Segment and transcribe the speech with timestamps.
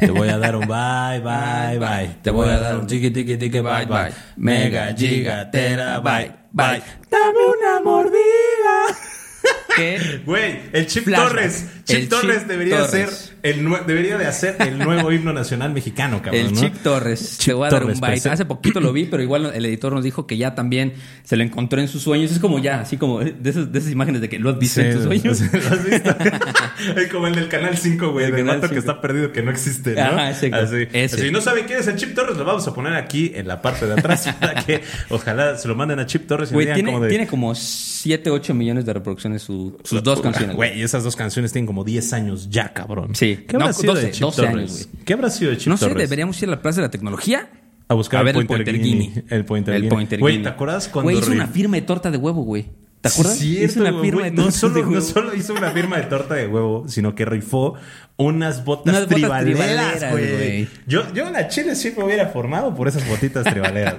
[0.00, 2.16] Te voy a dar un bye, bye, bye.
[2.22, 4.12] Te voy a dar un tiki, tiki, tiki, bye, bye.
[4.36, 6.82] Mega, giga, terabyte, bye.
[7.10, 8.96] Dame una mordida.
[9.76, 10.22] ¿Qué?
[10.24, 11.28] Güey, el Chip Flashback.
[11.28, 11.66] Torres.
[11.84, 13.14] Chip El Torres Chip debería Torres.
[13.16, 16.46] ser el debería de hacer el nuevo himno nacional mexicano, cabrón.
[16.46, 16.60] El ¿no?
[16.60, 17.38] Chip Torres.
[17.38, 18.28] Chip Te voy a dar un bite.
[18.28, 21.42] Hace poquito lo vi, pero igual el editor nos dijo que ya también se lo
[21.42, 22.30] encontró en sus sueños.
[22.30, 24.80] Es como ya, así como de esas, de esas imágenes de que lo has visto
[24.80, 25.40] en tus sueños.
[25.40, 26.16] ¿lo has visto?
[26.96, 28.90] es como el del Canal 5, güey, El del Canal vato que 5.
[28.90, 30.00] está perdido que no existe, ¿no?
[30.02, 30.54] Ajá, ese.
[30.54, 30.86] Así.
[30.92, 31.18] Ese.
[31.18, 33.60] Si no saben quién es el Chip Torres, lo vamos a poner aquí en la
[33.62, 36.92] parte de atrás para que ojalá se lo manden a Chip Torres y Güey, tiene,
[36.92, 37.08] como de...
[37.08, 40.56] tiene como 7, 8 millones de reproducciones su- sus dos canciones.
[40.56, 43.14] Güey, y esas dos canciones tienen como 10 años ya, cabrón.
[43.14, 43.44] Sí.
[43.48, 44.54] ¿Qué habrá No, sido 12, de Chip 12 Torres?
[44.56, 45.04] años, güey.
[45.04, 45.98] ¿Qué habrá sido de Chip No sé, Torres?
[46.08, 47.48] deberíamos ir a la Plaza de la Tecnología.
[47.86, 49.22] A buscar a el ver el Pointer Pointer Guinea.
[49.28, 49.90] El Pointer Guinea.
[49.90, 50.42] Pointer Güey.
[50.42, 52.64] ¿te acuerdas cuando Güey, hizo una firma de torta de huevo, güey.
[53.04, 53.36] ¿Te acuerdas?
[53.36, 56.04] Sí, cierto, hizo una firma de no solo, de no solo hizo una firma de
[56.04, 57.74] torta de huevo, sino que rifó
[58.16, 60.66] unas botas, Unas tribaleras, güey.
[60.86, 63.96] Yo, yo en la Chile sí me hubiera formado por esas botitas tribaleras,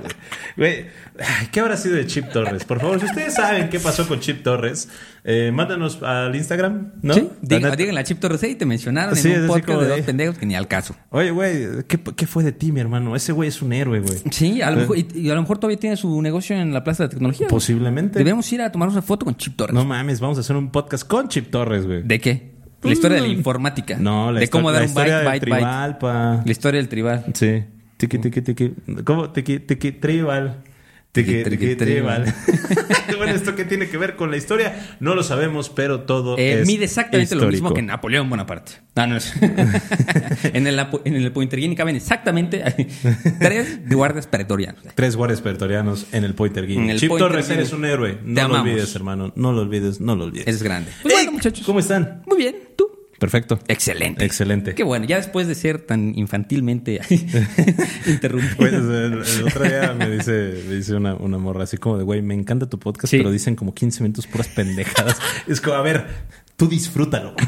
[0.57, 0.87] güey.
[1.51, 2.63] ¿qué habrá sido de Chip Torres?
[2.63, 4.89] Por favor, si ustedes saben qué pasó con Chip Torres,
[5.27, 7.15] eh, mándanos al Instagram, ¿no?
[7.15, 10.37] Sí, díganle a Chip Torres, "Ey, te mencionaron Sí, en un podcast de dos pendejos
[10.37, 10.95] que ni al caso.
[11.09, 13.15] Oye, güey, ¿qué, ¿qué fue de ti, mi hermano?
[13.15, 14.19] Ese güey es un héroe, güey.
[14.29, 16.83] Sí, a lo mejor, y, y a lo mejor todavía tiene su negocio en la
[16.83, 17.47] Plaza de Tecnología.
[17.47, 18.19] Posiblemente.
[18.19, 19.73] Debemos ir a tomarnos una foto con Chip Torres.
[19.73, 22.03] No mames, vamos a hacer un podcast con Chip Torres, güey.
[22.03, 22.53] ¿De qué?
[22.83, 23.97] La historia de la informática.
[23.99, 25.55] No, la de cómo dar un historia del byte, byte.
[25.57, 26.43] tribal, pa.
[26.45, 27.25] La historia del tribal.
[27.33, 27.63] Sí.
[27.97, 28.73] Tiki, tiki, tiki.
[29.03, 29.31] ¿Cómo?
[29.31, 30.57] Tiki, tiki, tribal.
[31.23, 32.33] Tiki, tribal.
[33.17, 34.97] bueno, ¿esto qué tiene que ver con la historia?
[34.99, 37.73] No lo sabemos, pero todo Eh, es mide exactamente lo mismo histórico.
[37.75, 38.73] que Napoleón Bonaparte.
[38.95, 39.17] Ah, no
[40.53, 42.63] en el, en el Pointer Guinea caben exactamente
[43.39, 44.83] tres guardias pretorianos.
[44.95, 46.91] Tres guardias pretorianos en el Pointer En Guinea.
[46.93, 48.19] el Chip Torres, eres un héroe.
[48.23, 48.67] No Te lo amamos.
[48.71, 49.33] olvides, hermano.
[49.35, 50.47] No lo olvides, no lo olvides.
[50.47, 50.91] Es grande.
[51.01, 51.65] Pues bueno, muchachos.
[51.65, 52.21] ¿Cómo están?
[52.25, 52.55] Muy bien.
[52.75, 52.87] ¿Tú?
[53.19, 53.59] Perfecto.
[53.67, 54.25] Excelente.
[54.25, 54.75] Excelente.
[54.75, 55.05] Qué bueno.
[55.05, 56.99] Ya después de ser tan infantilmente
[58.07, 58.55] interrumpido.
[58.57, 62.03] Güey, el, el otro día me dice, me dice una, una morra así como de,
[62.03, 63.17] güey, me encanta tu podcast, Sí.
[63.17, 65.17] pero dicen como 15 minutos puras pendejadas.
[65.47, 66.05] es como, a ver,
[66.57, 67.35] tú disfrútalo.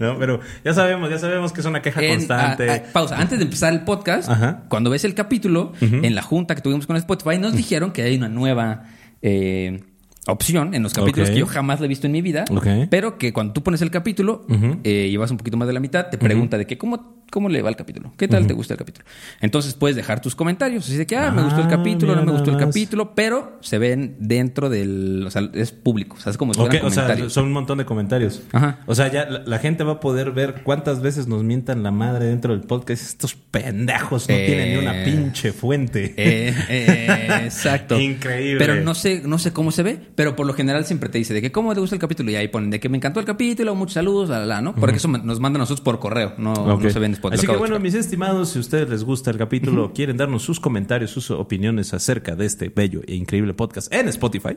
[0.00, 2.70] no, pero ya sabemos, ya sabemos que es una queja En- constante.
[2.70, 3.16] a- a- pausa.
[3.20, 4.64] Antes de empezar el podcast, Ajá.
[4.68, 8.16] cuando ves el capítulo, en la junta que tuvimos con Spotify, nos dijeron que hay
[8.16, 8.84] una nueva
[9.22, 9.82] eh,
[10.26, 12.66] opción en los capítulos que yo jamás la he visto en mi vida, Ok.
[12.90, 14.46] pero que cuando tú pones el capítulo
[14.84, 17.48] eh, y vas un poquito más de la mitad, te pregunta de que cómo, cómo
[17.48, 19.04] le va el capítulo, qué tal te gusta el capítulo.
[19.40, 22.24] Entonces puedes dejar tus comentarios, así de que, ah, me gustó el Ah, capítulo, no
[22.24, 26.30] me gustó el capítulo, pero se ven dentro del, o sea, es público, o sea,
[26.30, 27.32] es como si Ok, fueran o sea, comentarios.
[27.32, 28.42] son un montón de comentarios.
[28.52, 28.78] Ajá.
[28.86, 31.90] O sea, ya la, la gente va a poder ver cuántas veces nos mientan la
[31.90, 33.02] madre dentro del podcast.
[33.02, 34.46] Estos pendejos no Eh.
[34.46, 36.14] tienen ni una pinche fuente.
[36.16, 37.98] Eh, eh, exacto.
[38.00, 38.58] Increíble.
[38.64, 41.34] Pero no sé, no sé cómo se ve, pero por lo general siempre te dice
[41.34, 43.26] de que cómo te gusta el capítulo y ahí ponen de que me encantó el
[43.26, 44.74] capítulo, muchos saludos, la, la, la, ¿no?
[44.74, 47.34] Porque eso nos mandan a nosotros por correo, no, no se ven en.
[47.34, 50.60] Así que bueno, mis estimados, si a ustedes les gusta el capítulo, quieren darnos sus
[50.60, 54.56] comentarios, sus opiniones acerca de este bello e increíble podcast en Spotify,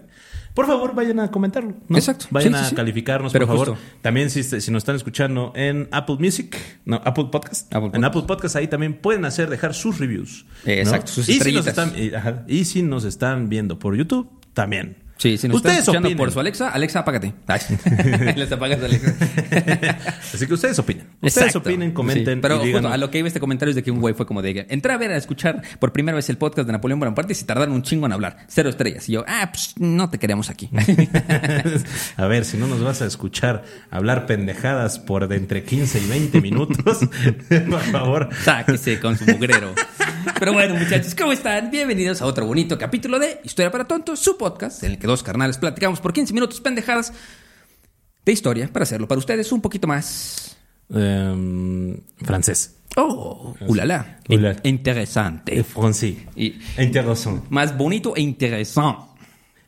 [0.53, 1.73] por favor vayan a comentarlo.
[1.87, 1.97] ¿no?
[1.97, 2.25] Exacto.
[2.31, 2.75] Vayan Sí, sí, a sí.
[2.75, 3.77] calificarnos, Pero por favor.
[4.01, 7.67] También si, si nos están escuchando en Apple Music, no, Apple Podcast.
[7.73, 8.05] Apple En Podcast.
[8.05, 10.45] Apple Podcast ahí también pueden hacer, dejar sus reviews.
[10.65, 10.81] Eh, ¿no?
[10.81, 11.67] exacto, sus y si, nos estrellitas.
[11.87, 14.97] están, y, ajá, y si nos están viendo por YouTube, también.
[15.17, 16.17] Sí, si nos ustedes están escuchando opinen.
[16.17, 17.33] por su Alexa, Alexa, apágate.
[18.35, 19.15] Les apagas Alexa.
[20.33, 21.07] Así que ustedes opinen.
[21.21, 21.69] Ustedes Exacto.
[21.69, 22.35] opinen, comenten.
[22.35, 24.13] Sí, Pero y justo a lo que iba este comentario es de que un güey
[24.13, 26.71] fue como de que entré a ver a escuchar por primera vez el podcast de
[26.73, 28.37] Napoleón Bonaparte y se tardaron un chingo en hablar.
[28.47, 29.09] Cero estrellas.
[29.09, 30.69] Y yo, ah, pues no te queremos aquí.
[32.17, 36.07] A ver, si no nos vas a escuchar hablar pendejadas por de entre 15 y
[36.07, 36.99] 20 minutos,
[37.69, 38.29] por favor.
[38.43, 39.73] Sáquese con su mugrero.
[40.39, 41.71] Pero bueno, muchachos, ¿cómo están?
[41.71, 45.23] Bienvenidos a otro bonito capítulo de Historia para Tontos, su podcast, en el que dos
[45.23, 47.11] carnales platicamos por 15 minutos pendejadas
[48.25, 50.57] de historia para hacerlo para ustedes un poquito más.
[50.93, 52.75] Em, francés.
[52.95, 54.19] Oh, ulala.
[54.27, 55.63] In- interesante.
[55.63, 56.15] Francés.
[56.35, 57.43] Y Intéressant.
[57.49, 59.05] más bonito e interesante.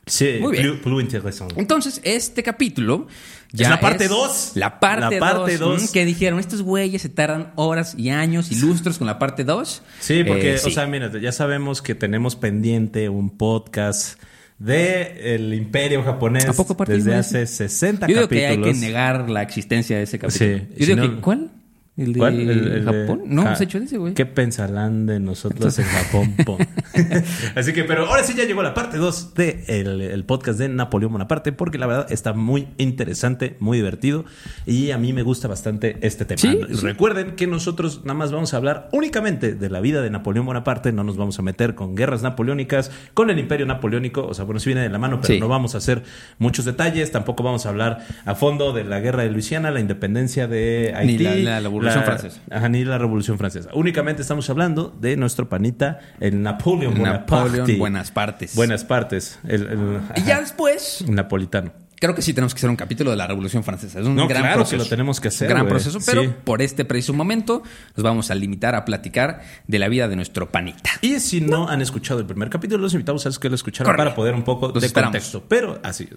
[0.06, 0.64] Sí, Muy bien.
[0.64, 1.52] plus, plus intéressant.
[1.56, 3.06] Entonces, este capítulo
[3.52, 4.54] ya Es la parte dos.
[4.56, 5.82] La parte La parte 2.
[5.82, 5.92] dos.
[5.92, 9.84] Que dijeron, estos güeyes se tardan horas y años y lustros con la parte 2.
[10.00, 14.20] Sí, porque, o sea, mira, ya sabemos que tenemos pendiente un podcast
[14.60, 17.56] de el Imperio japonés ¿A poco desde de hace eso?
[17.58, 18.30] 60 Yo digo capítulos.
[18.30, 20.50] que hay que negar la existencia de ese capítulo.
[20.60, 21.52] Sí, Yo si digo no- que, ¿cuál?
[22.00, 22.40] ¿El de ¿Cuál?
[22.40, 23.22] El- el de- Japón?
[23.26, 24.14] No, Ah, hecho de ese, güey.
[24.14, 26.34] ¿Qué pensarán de nosotros en Japón?
[27.56, 30.70] Así que, pero ahora sí ya llegó la parte 2 del de el podcast de
[30.70, 34.26] Napoleón Bonaparte, porque la verdad está muy interesante, muy divertido
[34.66, 36.40] y a mí me gusta bastante este tema.
[36.40, 36.60] Sí.
[36.82, 40.92] Recuerden que nosotros nada más vamos a hablar únicamente de la vida de Napoleón Bonaparte,
[40.92, 44.60] no nos vamos a meter con guerras napoleónicas, con el imperio napoleónico, o sea, bueno,
[44.60, 45.40] sí viene de la mano, pero Sí.
[45.40, 46.04] no vamos a hacer
[46.38, 50.48] muchos detalles, tampoco vamos a hablar a fondo de la guerra de Luisiana, la independencia
[50.48, 51.44] de Ni Haití.
[51.44, 52.42] la- la Revolución Francesa.
[52.52, 53.70] Ajá, ni la Revolución Francesa.
[53.74, 57.78] Únicamente estamos hablando de nuestro panita, el Napoleón Napoleón, Bonaparte.
[57.78, 58.56] buenas partes.
[58.56, 59.40] Buenas partes.
[59.48, 61.72] El, el- Y ya después, el napolitano.
[62.00, 64.00] creo que sí tenemos que hacer un capítulo de la Revolución Francesa.
[64.00, 64.78] Es un No, gran claro proceso.
[64.78, 66.30] que lo tenemos que hacer, Un gran proceso, pero Sí.
[66.46, 67.62] por este preciso momento
[67.96, 70.90] nos vamos a limitar a platicar de la vida de nuestro panita.
[71.02, 74.10] Y si no, han escuchado el primer capítulo, los invitamos a que lo escucharan Córrele.
[74.12, 75.12] para poder un poco Los de esperamos.
[75.14, 75.44] contexto.
[75.50, 76.08] Pero así,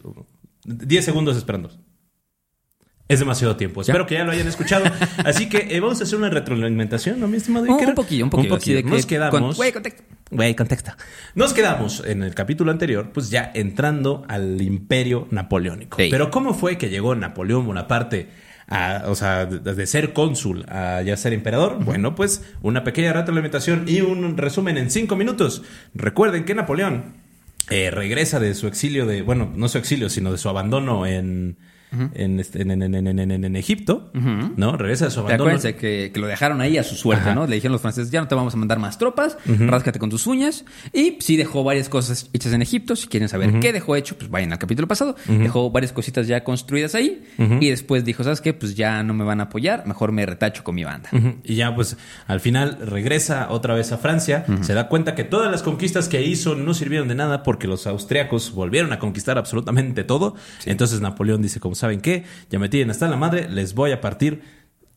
[0.64, 1.70] 10 segundos esperando.
[3.12, 3.82] Es demasiado tiempo.
[3.82, 4.84] Espero que ya lo hayan escuchado.
[5.24, 8.30] Así que eh, vamos a hacer una retroalimentación, ¿no, mi estimado Un, un poquillo, un
[8.30, 8.54] poquillo.
[8.56, 9.40] así de que- Nos quedamos.
[9.40, 10.02] con- Güey, contexto.
[10.30, 10.92] Güey, contexto.
[11.34, 15.98] Nos quedamos en el capítulo anterior, pues ya entrando al imperio napoleónico.
[16.00, 16.08] Sí.
[16.10, 18.28] Pero ¿cómo fue que llegó Napoleón Bonaparte
[18.66, 21.84] a, o sea, de, de ser cónsul a ya ser emperador?
[21.84, 25.62] Bueno, pues una pequeña retroalimentación y un resumen en cinco minutos.
[25.94, 27.12] Recuerden que Napoleón
[27.68, 31.58] eh, regresa de su exilio de, bueno, no su exilio, sino de su abandono en,
[32.14, 34.10] en, este- en, Egipto,
[34.56, 34.76] ¿no?
[34.76, 35.44] Regresa de su abandono.
[35.50, 37.34] acuérdense que, que lo dejaron ahí a su suerte, Ajá.
[37.34, 37.46] ¿no?
[37.46, 40.26] Le dijeron los franceses, ya no te vamos a mandar más tropas, ráscate con tus
[40.26, 40.64] uñas.
[40.92, 42.96] Y sí dejó varias cosas hechas en Egipto.
[42.96, 45.16] Si quieren saber qué dejó hecho, pues vayan al capítulo pasado.
[45.26, 47.22] Dejó varias cositas ya construidas ahí.
[47.38, 48.52] Y después dijo, ¿sabes qué?
[48.54, 51.10] Pues ya no me van a apoyar, mejor me retacho con mi banda.
[51.44, 51.96] Y ya pues
[52.26, 56.22] al final regresa otra vez a Francia, se da cuenta que todas las conquistas que
[56.22, 60.34] hizo no sirvieron de nada porque los austriacos volvieron a conquistar absolutamente todo.
[60.64, 64.00] Entonces Napoleón dice, como saben qué, ya me tienen hasta la madre, les voy a
[64.00, 64.40] partir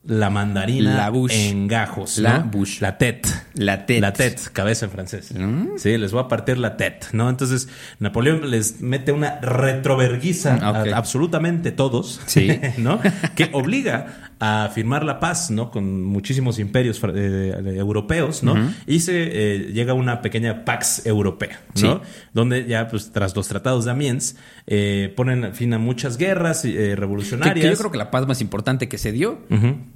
[0.08, 1.50] la mandarina La bouche.
[1.50, 2.18] en gajos.
[2.20, 2.46] La ¿no?
[2.46, 2.80] bouche.
[2.82, 3.28] La tête.
[3.56, 4.02] La tête.
[4.02, 5.32] La tête, cabeza en francés.
[5.34, 5.78] Mm.
[5.78, 7.30] Sí, les voy a partir la tête, ¿no?
[7.30, 7.68] Entonces
[8.00, 12.50] Napoleón les mete una retroverguiza a absolutamente todos, Sí.
[12.78, 13.00] ¿no?
[13.36, 15.72] Que obliga a firmar la paz, ¿no?
[15.72, 18.56] Con muchísimos imperios eh, europeos, ¿no?
[18.86, 22.02] Y se eh, llega a una pequeña Pax Europea, ¿no?
[22.04, 22.10] Sí.
[22.34, 24.36] Donde ya, pues, tras los tratados de Amiens,
[24.68, 27.64] eh, ponen fin a muchas guerras eh, Que- revolucionarias.
[27.66, 29.40] que yo creo que la paz más importante que se dio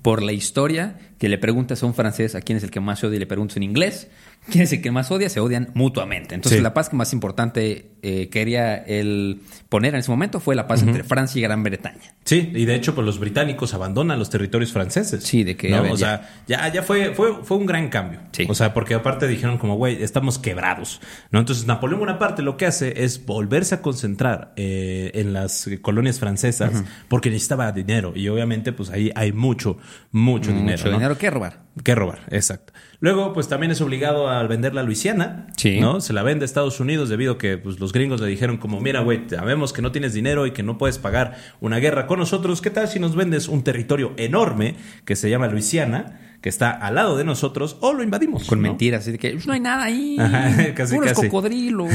[0.01, 3.03] por la historia, que le preguntas a un francés a quién es el que más
[3.03, 4.07] odia y le preguntas en inglés,
[4.49, 6.35] quién es el que más odia, se odian mutuamente.
[6.35, 6.63] Entonces Sí.
[6.63, 10.83] la paz que más importante eh, quería él poner en ese momento fue la paz
[10.83, 12.13] entre Francia y Gran Bretaña.
[12.23, 15.23] Sí, y de hecho, pues los británicos abandonan los territorios franceses.
[15.23, 15.77] Sí, de que, ¿no?
[15.77, 16.17] a ver, o ya.
[16.17, 18.21] sea, ya, ya fue, fue, fue un gran cambio.
[18.31, 18.45] Sí.
[18.47, 21.01] O sea, porque aparte dijeron como, güey, estamos quebrados.
[21.31, 21.39] ¿no?
[21.39, 26.83] Entonces, Napoleón Bonaparte lo que hace es volverse a concentrar eh, en las colonias francesas
[27.09, 28.13] porque necesitaba dinero.
[28.15, 29.77] Y obviamente, pues ahí hay mucho,
[30.11, 30.77] mucho dinero.
[30.77, 30.97] Mucho ¿no?
[30.97, 31.63] dinero que robar.
[31.83, 32.73] Que robar, exacto.
[32.99, 35.79] Luego, pues también es obligado a vender la Luisiana, Sí.
[35.79, 36.01] ¿no?
[36.01, 38.81] Se la vende a Estados Unidos debido a que pues, los gringos le dijeron como,
[38.81, 42.19] mira, güey, sabemos que no tienes dinero y que no puedes pagar una guerra con
[42.19, 42.61] nosotros.
[42.61, 44.75] ¿Qué tal si nos vendes un territorio enorme
[45.05, 48.43] que se llama Luisiana, que está al lado de nosotros, o lo invadimos?
[48.45, 48.67] Con ¿no?
[48.67, 50.17] mentiras, así de que "Pues, no hay nada ahí.
[50.19, 51.27] Ajá, casi, puros casi.
[51.29, 51.89] cocodrilos.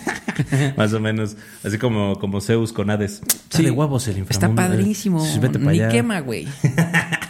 [0.76, 3.22] Más o menos, así como, como Zeus con Hades.
[3.26, 3.64] Está Sí.
[3.64, 4.62] de huevos el Está inframundo.
[4.62, 5.24] padrísimo.
[5.24, 5.88] Sí, vete Ni allá.
[5.88, 6.46] quema, güey.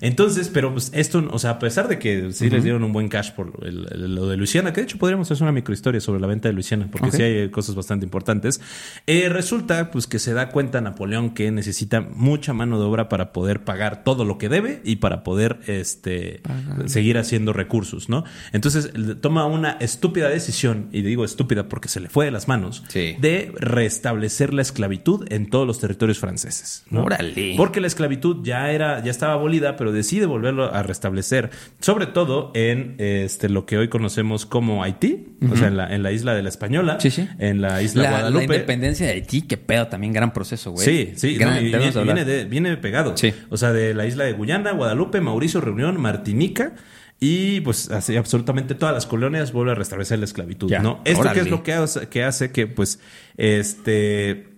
[0.00, 3.08] Entonces, pero pues esto, o sea, a pesar de que sí les dieron un buen
[3.08, 6.20] cash por el- el- lo de Luisiana, que de hecho podríamos hacer una microhistoria sobre
[6.20, 8.60] la venta de Luisiana, porque sí hay cosas bastante importantes,
[9.06, 13.32] eh, resulta pues que se da cuenta Napoleón que necesita mucha mano de obra para
[13.32, 16.40] poder pagar todo lo que debe y para poder este
[16.86, 18.24] seguir haciendo recursos, ¿no?
[18.52, 22.84] Entonces toma una estúpida decisión, y digo estúpida porque se le fue de las manos,
[22.88, 23.16] Sí.
[23.20, 26.84] de restablecer la esclavitud en todos los territorios franceses.
[26.90, 27.04] ¿no?
[27.04, 27.54] Órale.
[27.56, 32.50] Porque la esclavitud ya era, ya estaba abolida, pero decide volverlo a restablecer, sobre todo
[32.54, 36.34] en este lo que hoy conocemos como Haití, o sea, en la, en la isla
[36.34, 37.28] de la Española, Sí, sí.
[37.38, 38.44] en la isla La, la Guadalupe.
[38.44, 40.84] independencia de Haití, qué pedo, también gran proceso, güey.
[40.86, 43.16] Sí, sí, Gran- no, y viene, de- viene pegado.
[43.16, 43.32] Sí.
[43.50, 46.74] O sea, de la isla de Guyana, Guadalupe, Mauricio, Reunión, Martinica.
[47.22, 51.02] Y pues así absolutamente todas las colonias vuelven a restablecer la esclavitud, Ya, ¿no?
[51.04, 52.98] Esto que es lo que hace, que hace que pues
[53.36, 54.48] este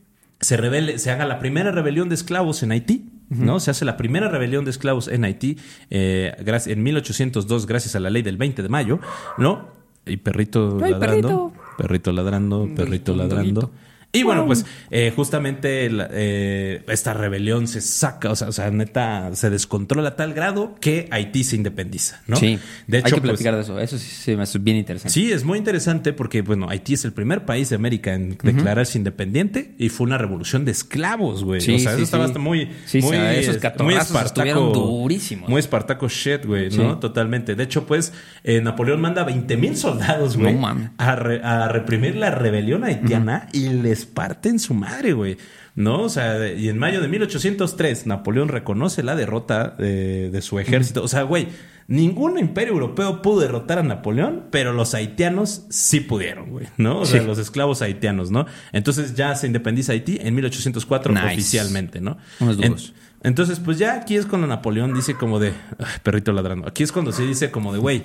[0.40, 3.60] se revele, se haga la primera rebelión de esclavos en Haití, ¿no?
[3.60, 5.58] Se hace la primera rebelión de esclavos en Haití
[5.90, 6.34] eh,
[6.66, 8.98] en 1802 gracias a la ley del 20 de mayo,
[9.38, 9.68] ¿no?
[10.06, 11.28] Y perrito Ay, ladrando.
[11.28, 11.52] perrito.
[11.78, 13.70] Perrito ladrando, perrito ladrando.
[14.14, 18.70] Y bueno, pues eh, justamente la- eh, esta rebelión se saca, o sea, o sea,
[18.70, 22.36] neta, se descontrola a tal grado que Haití se independiza, ¿no?
[22.36, 22.58] Sí.
[22.86, 23.80] De hecho, Hay que pues, platicar de eso.
[23.80, 25.12] Eso sí se me hace bien interesante.
[25.14, 28.98] Sí, es muy interesante porque, bueno, Haití es el primer país de América en declararse
[28.98, 31.62] independiente y fue una revolución de esclavos, güey.
[31.62, 32.30] Sí, o sea, sí, eso estaba sí.
[32.32, 35.48] hasta muy, Sí, muy, esos catorrazos estuvieron durísimos.
[35.48, 36.94] Muy espartaco shit, güey, ¿no?
[36.94, 37.00] Sí.
[37.00, 37.54] Totalmente.
[37.54, 38.12] De hecho, pues,
[38.44, 40.90] eh, Napoleón manda 20 mil soldados, güey, No mames.
[40.98, 45.36] a, re- a reprimir la rebelión haitiana y les parten su madre, güey.
[45.74, 46.02] ¿No?
[46.02, 51.02] O sea, y en mayo de 1803, Napoleón reconoce la derrota de, de su ejército.
[51.02, 51.48] O sea, güey,
[51.88, 56.98] ningún imperio europeo pudo derrotar a Napoleón, pero los haitianos sí pudieron, güey, ¿no?
[57.00, 58.44] O sea, los esclavos haitianos, ¿no?
[58.72, 61.26] Entonces ya se independiza Haití en 1804 Nice.
[61.26, 62.18] oficialmente, ¿no?
[62.40, 62.76] Unos En-
[63.24, 65.52] entonces, pues ya aquí es cuando Napoleón dice como de...
[65.78, 66.66] ay, perrito ladrando.
[66.68, 68.02] Aquí es cuando se dice como de, güey,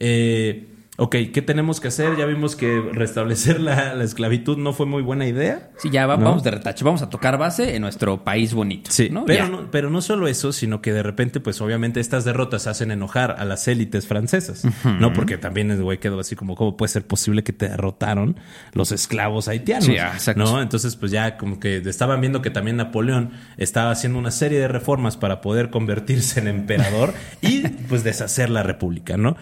[0.00, 2.16] eh, ok, ¿qué tenemos que hacer?
[2.16, 5.70] Ya vimos que restablecer la, la esclavitud no fue muy buena idea.
[5.78, 6.26] Sí, ya va- ¿No?
[6.26, 6.84] vamos de retache.
[6.84, 8.90] Vamos a tocar base en nuestro país bonito.
[8.92, 9.24] Sí, ¿no?
[9.24, 12.90] pero, no, pero no solo eso, sino que de repente, pues obviamente estas derrotas hacen
[12.90, 15.12] enojar a las élites francesas, ¿no?
[15.12, 18.36] Porque también el güey quedó así como, ¿cómo puede ser posible que te derrotaron
[18.72, 19.86] los esclavos haitianos?
[19.86, 20.44] Sí, exacto.
[20.44, 20.62] ¿No?
[20.62, 24.68] Entonces, pues ya como que estaban viendo que también Napoleón estaba haciendo una serie de
[24.68, 29.36] reformas para poder convertirse en emperador y pues deshacer la república, ¿no?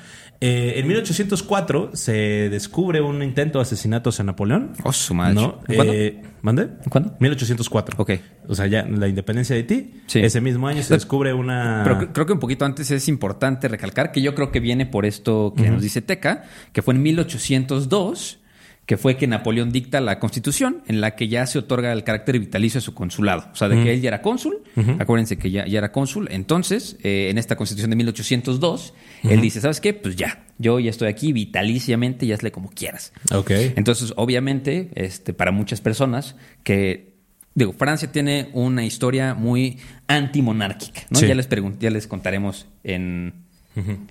[0.44, 2.12] Eh, en 1804 se
[2.50, 4.72] descubre un intento de asesinato hacia Napoleón.
[4.82, 5.34] Oh, su madre.
[5.36, 5.60] ¿No?
[5.60, 5.92] ¿Cuándo?
[5.92, 6.68] Eh, ¿Mande?
[6.90, 7.14] ¿Cuándo?
[7.20, 7.94] 1804.
[7.98, 8.10] Ok.
[8.48, 10.00] O sea, ya la independencia de Haití.
[10.06, 10.18] Sí.
[10.18, 11.82] Ese mismo año se descubre una.
[11.84, 14.84] Pero cre- creo que un poquito antes es importante recalcar que yo creo que viene
[14.84, 18.40] por esto que nos dice Teca, que fue en 1802,
[18.86, 22.38] que fue que Napoleón dicta la constitución en la que ya se otorga el carácter
[22.38, 23.48] vitalicio a su consulado.
[23.52, 24.62] O sea, de que él ya era cónsul,
[24.98, 26.28] acuérdense que ya, ya era cónsul.
[26.32, 29.94] Entonces, eh, en esta constitución de 1802, él dice, ¿sabes qué?
[29.94, 33.12] Pues ya, yo ya estoy aquí vitaliciamente y hazle como quieras.
[33.32, 33.50] Ok.
[33.76, 36.34] Entonces, obviamente, este, para muchas personas
[36.64, 37.12] que
[37.54, 41.20] digo, Francia tiene una historia muy antimonárquica, ¿no?
[41.20, 41.26] Sí.
[41.28, 41.48] Ya les
[41.78, 43.41] ya les contaremos en,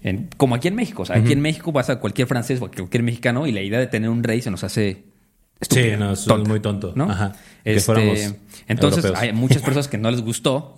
[0.03, 2.65] en- como aquí en México, o sea, aquí en México vas a cualquier francés o
[2.65, 5.03] a cualquier mexicano y la idea de tener un rey se nos hace
[5.69, 6.91] Sí, no, es tonta, muy tonto.
[6.95, 7.03] ¿no?
[7.11, 7.33] Ajá.
[7.63, 8.33] Que Este, fuéramos
[8.67, 9.21] entonces europeos.
[9.23, 10.73] hay muchas personas que no les gustó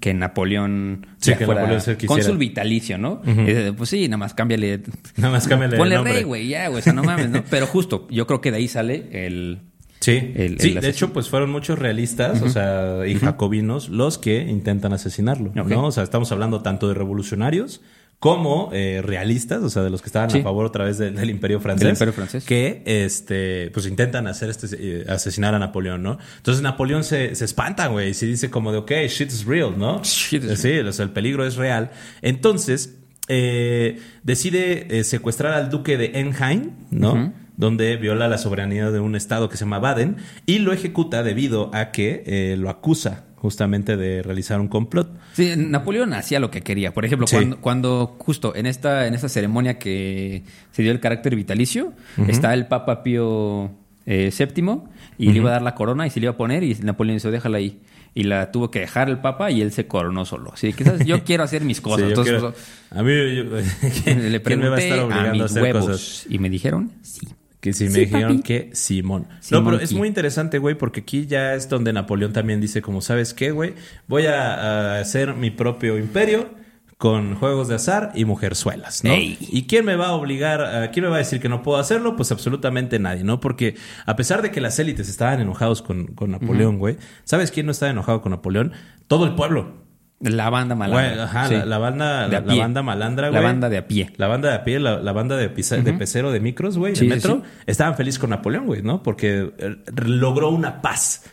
[0.00, 3.20] que Napoleón Sí, que fuera Napoleón cónsul vitalicio, ¿no?
[3.26, 4.80] Y dice, pues sí, nada más cámbiale
[5.18, 7.44] Nada más cámbiale Ponle rey, güey, ya, güey, o sea, no mames, ¿no?
[7.50, 9.58] Pero justo, yo creo que de ahí sale el
[10.00, 14.16] Sí, El- sí el de hecho, pues fueron muchos realistas, o sea, y jacobinos los
[14.18, 15.52] que intentan asesinarlo.
[15.54, 15.86] ¿no?
[15.86, 17.82] O sea, estamos hablando tanto de revolucionarios
[18.22, 20.38] como eh, realistas, o sea, de los que estaban Sí.
[20.38, 21.80] a favor otra vez del, del Imperio Francés.
[21.82, 22.44] Del Imperio Francés.
[22.44, 26.18] Que, este, pues intentan hacer este, eh, asesinar a Napoleón, ¿no?
[26.36, 29.74] Entonces Napoleón se, se espanta, güey, y se dice como de, ok, shit is real,
[29.76, 30.00] ¿no?
[30.04, 31.90] Shit is Eh, Sí, o sea, el peligro es real.
[32.22, 37.32] Entonces, eh, decide secuestrar al duque de Enghien, ¿no?
[37.56, 41.70] Donde viola la soberanía de un estado que se llama Baden y lo ejecuta debido
[41.74, 45.10] a que eh, lo acusa justamente de realizar un complot.
[45.32, 46.94] Sí, Napoleón hacía lo que quería.
[46.94, 47.34] Por ejemplo, Sí.
[47.36, 51.92] cuando, cuando justo en esta, en esta ceremonia que se dio el carácter vitalicio,
[52.28, 53.72] está el Papa Pío
[54.06, 54.78] eh, VII
[55.18, 57.16] y le iba a dar la corona y se le iba a poner y Napoleón
[57.16, 57.80] dice, déjala ahí.
[58.14, 60.52] Y la tuvo que dejar el Papa y él se coronó solo.
[60.52, 61.04] Así que ¿sabes?
[61.06, 62.00] yo quiero hacer mis cosas.
[62.10, 62.54] Sí, yo Entonces, quiero-
[62.90, 63.44] a mí, yo-
[64.04, 66.26] ¿quién, le quién me va a pregunté estar a, obligando a, mis hacer huevos cosas?
[66.28, 67.26] y me dijeron, sí.
[67.62, 68.42] Que si me Sí, dijeron papi.
[68.42, 69.28] que Simón.
[69.40, 72.82] Simón no, pero es muy interesante, güey, porque aquí ya es donde Napoleón también dice,
[72.82, 73.74] como, ¿sabes qué, güey?
[74.08, 76.50] Voy a, a hacer mi propio imperio
[76.98, 79.12] con juegos de azar y mujerzuelas, ¿no?
[79.12, 79.38] Ey.
[79.40, 82.16] ¿Y quién me va a obligar, quién me va a decir que no puedo hacerlo?
[82.16, 83.40] Pues absolutamente nadie, ¿no?
[83.40, 83.76] Porque
[84.06, 87.72] a pesar de que las élites estaban enojados con, con Napoleón, güey, ¿sabes quién no
[87.72, 88.72] estaba enojado con Napoleón?
[89.08, 89.81] Todo el pueblo.
[90.22, 91.08] La banda malandra.
[91.10, 91.54] Güey, ajá, Sí.
[91.56, 93.42] la, la banda, la, la banda malandra, La güey.
[93.42, 94.12] banda de a pie.
[94.16, 96.94] La banda de a pie, la, la banda de, pisa- de pecero de micros, güey,
[96.94, 97.62] Sí, de metro, sí.
[97.66, 99.02] estaban felices con Napoleón, güey, ¿no?
[99.02, 99.76] Porque eh,
[100.06, 101.24] logró una paz.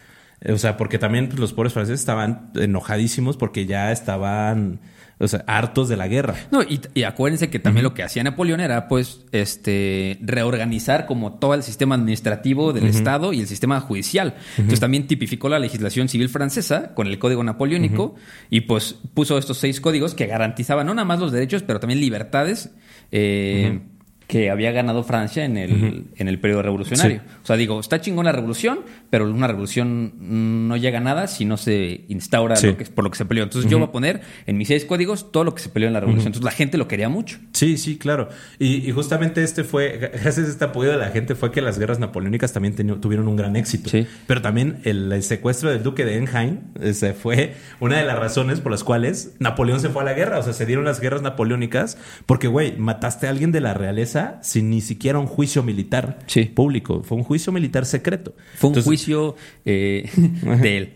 [0.41, 4.79] Eh, O sea, porque también pues, los pobres franceses estaban enojadísimos porque ya estaban,
[5.19, 6.35] o sea, hartos de la guerra.
[6.49, 11.33] No, y, y acuérdense que también lo que hacía Napoleón era, pues, este, reorganizar como
[11.33, 14.35] todo el sistema administrativo del Estado y el sistema judicial.
[14.57, 18.15] Entonces también tipificó la legislación civil francesa con el Código Napoleónico
[18.49, 21.99] y pues puso estos seis códigos que garantizaban no nada más los derechos, pero también
[21.99, 22.71] libertades.
[23.11, 23.79] eh,
[24.29, 27.21] que había ganado Francia en el, en el periodo revolucionario.
[27.43, 30.13] O sea, digo, está chingón la revolución, pero una revolución
[30.67, 32.67] no llega a nada si no se instaura Sí.
[32.67, 33.43] lo que, por lo que se peleó.
[33.43, 35.93] Entonces yo voy a poner en mis seis códigos todo lo que se peleó en
[35.93, 36.27] la revolución.
[36.27, 37.39] Entonces la gente lo quería mucho.
[37.53, 38.29] Sí, sí, claro.
[38.59, 41.79] Y, y justamente este fue, gracias a este apoyo de la gente, fue que las
[41.79, 43.89] guerras napoleónicas también tuvieron un gran éxito.
[43.89, 44.05] Sí.
[44.27, 48.61] Pero también el, el secuestro del duque de Enghien ese fue una de las razones
[48.61, 50.37] por las cuales Napoleón se fue a la guerra.
[50.37, 54.18] O sea, se dieron las guerras napoleónicas porque, güey, mataste a alguien de la realeza
[54.41, 56.45] sin ni siquiera un juicio militar Sí.
[56.45, 57.03] público.
[57.03, 58.33] Fue un juicio militar secreto.
[58.55, 59.35] Fue un Entonces- juicio
[59.65, 60.09] eh,
[60.61, 60.93] de él.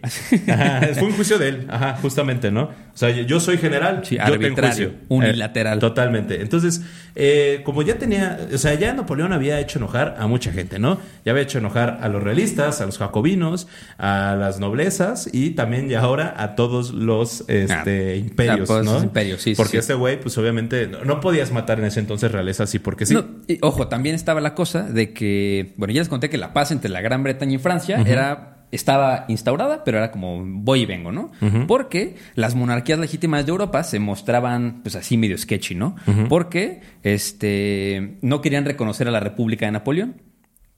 [0.48, 2.70] Ajá, fue un juicio de él, ajá, justamente, ¿no?
[2.94, 4.92] O sea, yo- soy general, Sí, yo te enjuicio.
[5.10, 5.78] unilateral.
[5.80, 6.42] Eh, totalmente.
[6.42, 6.82] Entonces,
[7.16, 11.00] eh, como ya tenía, o sea, ya Napoleón había hecho enojar a mucha gente, ¿no?
[11.26, 15.90] Ya había hecho enojar a los realistas, a los jacobinos, a las noblezas y también
[15.90, 18.94] ya ahora a todos los este, Ah, imperios, a todos ¿no?
[18.94, 19.78] los imperios, sí, Porque sí.
[19.78, 23.16] este güey, pues obviamente, no, no podías matar en ese entonces realeza así porque sí.
[23.16, 26.54] No, y, ojo, también estaba la cosa de que, bueno, ya les conté que la
[26.54, 30.86] paz entre la Gran Bretaña y Francia era estaba instaurada, pero era como voy y
[30.86, 31.32] vengo, ¿no?
[31.68, 35.96] Porque las monarquías legítimas de Europa se mostraban pues así medio sketchy, ¿no?
[36.30, 40.22] Porque este no querían reconocer a la República de Napoleón.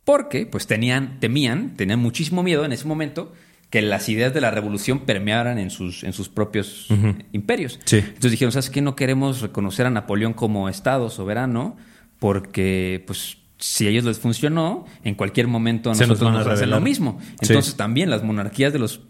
[0.04, 3.34] Porque pues tenían temían, tenían muchísimo miedo en ese momento
[3.72, 6.88] que las ideas de la revolución permearan en sus en sus propios
[7.32, 7.80] imperios.
[7.86, 7.98] Sí.
[7.98, 8.82] Entonces dijeron, ¿sabes qué?
[8.82, 11.76] No queremos reconocer a Napoleón como Estado soberano
[12.20, 16.50] porque, pues, si a ellos les funcionó, en cualquier momento a Se nos nosotros a
[16.50, 17.18] nos, hacen lo mismo.
[17.42, 17.48] Sí.
[17.50, 19.02] Entonces también las monarquías de los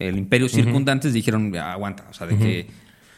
[0.00, 2.66] el imperio circundantes dijeron, "Ya, aguanta, o sea, de que...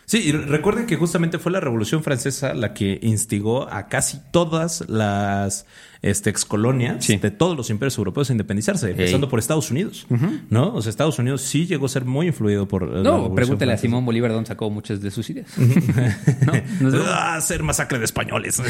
[0.05, 4.85] Sí, y recuerden que justamente fue la Revolución Francesa la que instigó a casi todas
[4.87, 5.65] las
[6.05, 7.17] este, excolonias Sí.
[7.17, 10.07] de todos los imperios europeos a independizarse, empezando por Estados Unidos,
[10.51, 10.75] ¿no?
[10.75, 13.79] O sea, Estados Unidos sí llegó a ser muy influido por eh, No, pregúntale a.
[13.79, 15.49] Simón Bolívar dónde sacó muchas de sus ideas.
[15.59, 16.91] ¿No?
[16.91, 17.05] ¿No?
[17.17, 18.61] Ah, hacer masacre de españoles.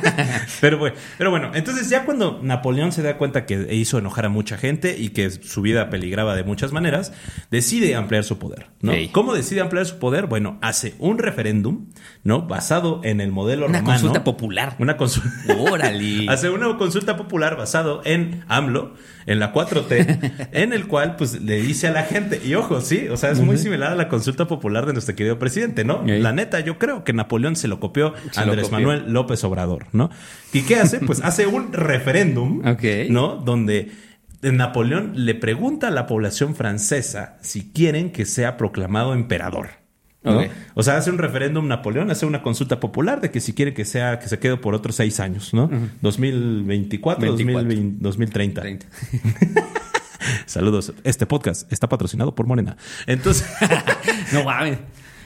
[0.60, 4.28] pero, bueno, pero bueno, entonces ya cuando Napoleón se da cuenta que hizo enojar a
[4.28, 7.12] mucha gente y que su vida peligraba de muchas maneras,
[7.50, 8.66] decide ampliar su poder.
[8.80, 8.92] ¿no?
[8.92, 9.08] Ey.
[9.08, 10.26] ¿Cómo decide ampliar su poder?
[10.26, 11.86] Bueno, hace un referéndum,
[12.24, 12.42] ¿no?
[12.46, 13.94] Basado en el modelo Una romano.
[13.98, 14.76] consulta popular.
[14.78, 15.30] Una consulta.
[15.58, 16.26] Órale.
[16.28, 18.94] Hace una consulta popular basado en AMLO,
[19.26, 23.08] en la 4T, en el cual pues le dice a la gente, y ojo, sí,
[23.08, 26.02] o sea, es muy similar a la consulta popular de nuestro querido presidente, ¿no?
[26.06, 28.78] La neta, yo creo que Napoleón se lo copió a Andrés copió.
[28.78, 30.10] Manuel López Obrador, ¿no?
[30.52, 31.00] ¿Y qué hace?
[31.00, 32.62] Pues hace un referéndum.
[33.10, 33.36] ¿no?
[33.36, 33.92] Donde
[34.42, 39.85] Napoleón le pregunta a la población francesa si quieren que sea proclamado emperador.
[40.74, 43.84] O sea, hace un referéndum Napoleón, hace una consulta popular de que si quiere que
[43.84, 45.70] sea que se quede por otros seis años, ¿no?
[46.02, 47.62] 2024, 24.
[47.62, 48.60] 2020, 2030.
[48.60, 48.86] 30.
[50.46, 50.92] Saludos.
[51.04, 52.76] Este podcast está patrocinado por Morena.
[53.06, 53.46] Entonces,
[54.32, 54.78] No mames.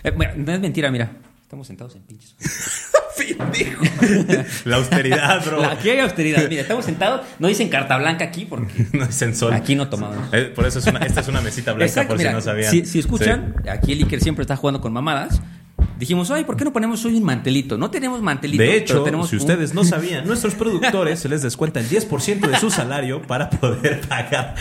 [0.03, 1.11] Eh, no es mentira, mira.
[1.51, 2.37] Estamos sentados en pinches.
[3.37, 3.83] pendejo.
[4.65, 5.65] La austeridad, bro.
[5.65, 6.49] Aquí hay austeridad.
[6.49, 7.27] Mira, estamos sentados.
[7.41, 9.53] No dicen carta blanca aquí porque No dicen sol.
[9.53, 10.33] aquí no tomamos.
[10.33, 12.41] Eh, por eso es una, esta es una mesita blanca, Exacto, por mira, si no
[12.41, 12.71] sabían.
[12.71, 15.43] Si, si escuchan, aquí el Iker siempre está jugando con mamadas.
[16.01, 17.77] Dijimos, ay, ¿por qué no ponemos hoy un mantelito?
[17.79, 18.63] No tenemos mantelito.
[18.63, 21.89] De pero hecho, tenemos si un- ustedes no sabían, nuestros productores se les descuenta el
[21.89, 24.55] 10% de su salario para poder pagar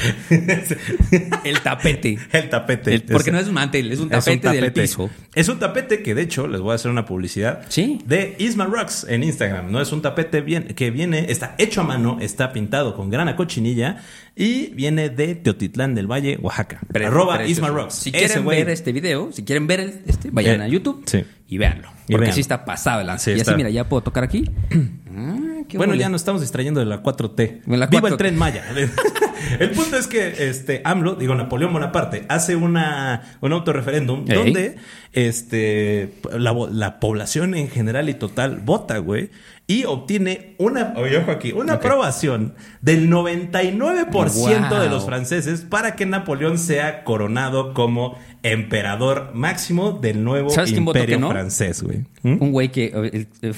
[1.44, 2.18] El tapete.
[2.34, 2.94] el tapete.
[2.96, 5.10] El- porque no es un mantel, es un tapete, del piso.
[5.34, 7.62] Es un tapete que, de hecho, les voy a hacer una publicidad.
[7.70, 8.00] Sí.
[8.06, 9.72] De Isma Rocks en Instagram.
[9.72, 13.36] No es un tapete bien, que viene, está hecho a mano, está pintado con grana
[13.36, 13.98] cochinilla
[14.36, 16.80] y viene de Teotitlán del Valle, Oaxaca.
[16.94, 17.46] Arroba.
[17.46, 17.96] Isma Rocks.
[17.96, 21.24] Si quieren ver este video, si quieren ver el- este, vayan Eh, a YouTube sí.
[21.48, 21.88] Y véanlo.
[22.08, 22.34] Y Porque véanlo.
[22.36, 23.32] sí está pasado el lance.
[23.32, 23.52] Sí, y está.
[23.52, 24.50] así, mira, ya puedo tocar aquí.
[25.22, 26.00] Ah, qué Bueno, ole.
[26.02, 27.64] ya nos estamos distrayendo de la 4T.
[27.66, 28.12] De la Viva 4T.
[28.12, 28.64] el tren Maya.
[29.60, 34.36] el punto es que este AMLO, digo Napoleón Bonaparte, hace una un autorreferéndum Ey.
[34.36, 34.76] donde
[35.12, 39.32] este la, la población en general y total vota, güey,
[39.70, 44.90] y obtiene una, oye, ojo aquí, una aprobación del 99% de Wow.
[44.90, 50.98] los franceses para que Napoleón sea coronado como emperador máximo del nuevo ¿Sabes quién votó
[50.98, 51.30] imperio no?
[51.30, 52.00] francés, güey.
[52.24, 52.42] ¿Mm?
[52.42, 52.86] Un güey que.
[53.14, 53.54] eh, eh,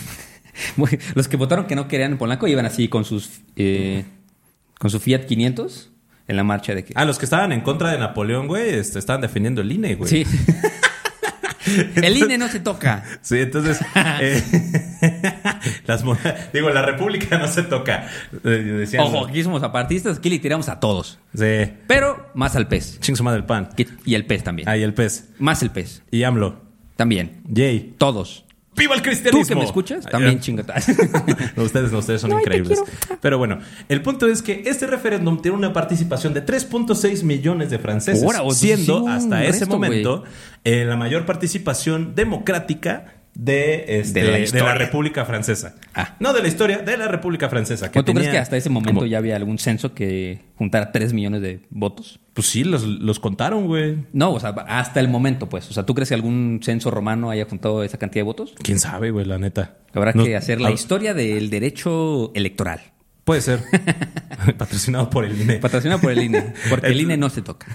[1.15, 3.41] los que votaron que no querían en Polanco iban así con sus.
[3.56, 4.04] eh,
[4.80, 5.91] con su Fiat 500
[6.28, 6.91] en la marcha de que.
[6.97, 10.10] Ah, los que estaban en contra de Napoleón, güey, este, estaban defendiendo el INE, güey.
[10.10, 10.26] sí.
[11.95, 13.03] el INE no se toca.
[13.21, 13.79] Sí, entonces,
[14.21, 14.43] eh,
[15.86, 16.03] las
[16.53, 18.07] digo, la República no se toca.
[18.43, 21.19] Eh, Ojo, aquí somos apartistas, aquí le tiramos a todos.
[21.34, 22.99] Sí, Pero más al pez.
[22.99, 23.69] ching su madre el pan.
[24.05, 24.67] Y el pez también.
[24.67, 25.29] Ahí el pez.
[25.39, 26.03] Más el pez.
[26.12, 26.62] Y AMLO.
[26.95, 27.41] También.
[27.47, 27.95] Yay.
[27.97, 28.45] Todos.
[28.75, 29.47] ¡Viva el Tú cristianismo!
[29.47, 30.75] que me escuchas, también Ay, chingata.
[31.55, 32.81] No, ustedes no, ustedes son increíbles.
[33.19, 37.79] Pero bueno, el punto es que este referéndum tiene una participación de 3.6 millones de
[37.79, 40.23] franceses, Ora, siendo hasta ese momento
[40.63, 44.75] eh, la mayor participación democrática de, este, De la de la.
[44.75, 45.75] República Francesa.
[45.93, 46.15] Ah.
[46.19, 47.91] No de la historia, de la República Francesa.
[47.95, 51.41] ¿O tú crees que hasta ese momento ya había algún censo que juntara 3 millones
[51.41, 52.19] de votos?
[52.33, 53.97] Pues sí, los, los contaron, güey.
[54.13, 55.69] No, o sea, hasta el momento, pues.
[55.69, 58.53] O sea, ¿tú crees que algún censo romano haya juntado esa cantidad de votos?
[58.61, 59.77] ¿Quién sabe, güey, la neta?
[59.93, 62.81] Habrá que hacer la historia del derecho electoral.
[63.23, 63.61] Puede ser.
[64.57, 65.55] Patrocinado por el INE.
[65.55, 66.53] Patrocinado por el INE.
[66.69, 67.67] Porque el INE no se toca.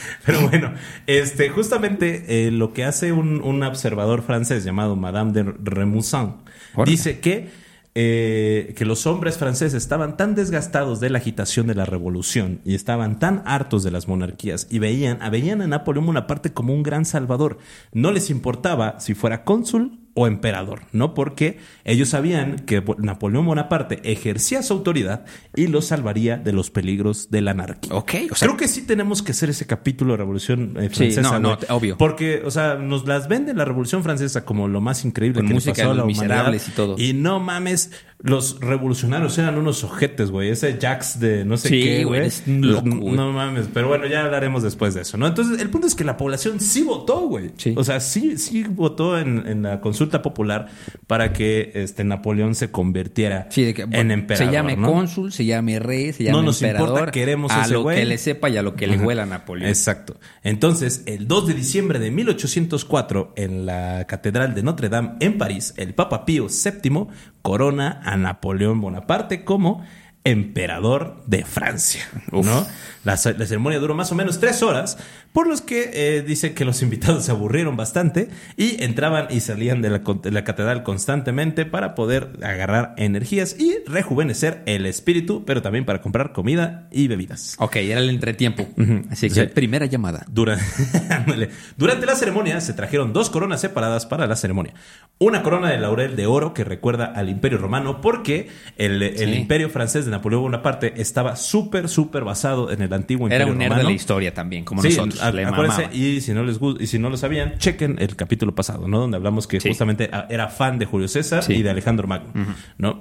[0.26, 0.72] Pero bueno,
[1.06, 6.36] este, justamente eh, lo que hace un, un observador francés llamado Madame de Remusant
[6.74, 6.90] Órale.
[6.90, 7.68] dice que
[8.00, 12.76] eh, que los hombres franceses estaban tan desgastados de la agitación de la revolución y
[12.76, 17.04] estaban tan hartos de las monarquías y veían, veían a Napoleón Bonaparte como un gran
[17.04, 17.58] salvador.
[17.92, 21.14] No les importaba si fuera cónsul o emperador, ¿no?
[21.14, 27.30] Porque ellos sabían que Napoleón Bonaparte ejercía su autoridad y los salvaría de los peligros
[27.30, 27.94] de la anarquía.
[27.94, 31.12] Ok, o sea, Creo que sí tenemos que hacer ese capítulo de Revolución eh, Sí,
[31.12, 31.38] Francesa.
[31.38, 31.96] no, no, obvio.
[31.98, 35.54] Porque, o sea, nos las vende la Revolución Francesa como lo más increíble Con que
[35.54, 36.22] música pasó a la humanidad.
[36.22, 36.96] Miserables y todo.
[36.98, 40.50] Y no mames, los revolucionarios eran unos ojetes, güey.
[40.50, 44.24] Ese Jax de no sé Sí, qué, güey, es loco, No, mames, pero bueno, ya
[44.24, 45.26] hablaremos después de eso, ¿no?
[45.28, 47.52] Entonces, el punto es que la población sí votó, güey.
[47.56, 47.74] Sí.
[47.76, 50.66] O sea, sí, sí votó en, en la consulta popular
[51.06, 54.48] para que este Napoleón se convirtiera Sí, de que en emperador.
[54.48, 54.90] se llame ¿no?
[54.92, 56.88] cónsul, se llame rey, se llame No nos emperador.
[56.88, 57.98] importa, queremos a ese lo güey.
[57.98, 59.68] que le sepa y a lo que le huela a Napoleón.
[59.68, 60.18] Exacto.
[60.42, 65.72] Entonces, el 2 de diciembre de 1804, en la Catedral de Notre Dame en París,
[65.76, 67.06] el Papa Pío VII
[67.42, 69.84] corona a Napoleón Bonaparte como
[70.24, 72.08] emperador de Francia.
[72.30, 72.66] ¿no?
[73.04, 74.98] La, la ceremonia duró más o menos tres horas,
[75.32, 79.82] por los que eh, dicen que los invitados se aburrieron bastante y entraban y salían
[79.82, 85.44] de la, con- de la catedral constantemente para poder agarrar energías y rejuvenecer el espíritu,
[85.44, 87.54] pero también para comprar comida y bebidas.
[87.58, 88.66] Ok, era el entretiempo.
[89.10, 89.46] Así que, Sí.
[89.54, 90.24] primera llamada.
[90.28, 90.64] Durante.
[91.76, 94.74] Durante la ceremonia se trajeron dos coronas separadas para la ceremonia.
[95.18, 99.24] Una corona de laurel de oro que recuerda al Imperio Romano porque el, el Sí.
[99.34, 103.58] Imperio francés de Napoleón Bonaparte estaba súper, súper basado en el antiguo Era Imperio un
[103.58, 103.88] nerd Romano.
[103.88, 105.22] de la historia también, como Sí, nosotros.
[105.22, 105.94] a- le acuérdense, mamaba.
[105.96, 108.98] y si no les gu- y si no lo sabían, chequen el capítulo pasado, ¿no?
[109.00, 109.68] Donde hablamos que Sí.
[109.70, 111.54] justamente a- era fan de Julio César Sí.
[111.54, 112.32] y de Alejandro Magno,
[112.76, 113.00] ¿no?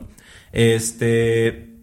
[0.52, 1.74] Este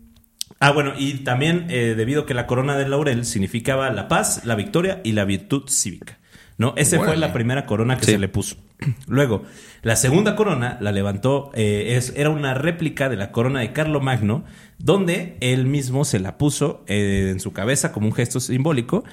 [0.61, 4.42] Ah, bueno, y también eh, debido a que la corona de laurel significaba la paz,
[4.44, 6.18] la victoria y la virtud cívica.
[6.57, 6.72] ¿No?
[6.77, 8.57] Esa fue la primera corona que se le puso.
[9.06, 9.42] Luego,
[9.82, 14.44] la segunda corona la levantó, eh, es, era una réplica de la corona de Carlomagno,
[14.78, 19.04] donde él mismo se la puso eh, en su cabeza como un gesto simbólico.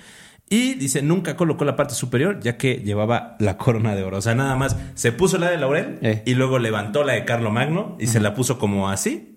[0.50, 4.18] Y dice, nunca colocó la parte superior, ya que llevaba la corona de oro.
[4.18, 6.24] O sea, nada más se puso la de laurel Eh.
[6.26, 9.31] y luego levantó la de Carlomagno y se la puso como así.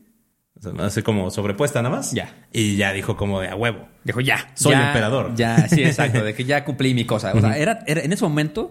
[0.78, 2.12] Así como sobrepuesta nada más.
[2.12, 2.46] Ya.
[2.52, 3.88] Y ya dijo como de a huevo.
[4.04, 4.50] Dijo, ya.
[4.54, 5.34] Soy ya, emperador.
[5.34, 6.22] Ya, sí, exacto.
[6.22, 7.32] De que ya cumplí mi cosa.
[7.34, 8.70] O sea, era, era- en ese momento,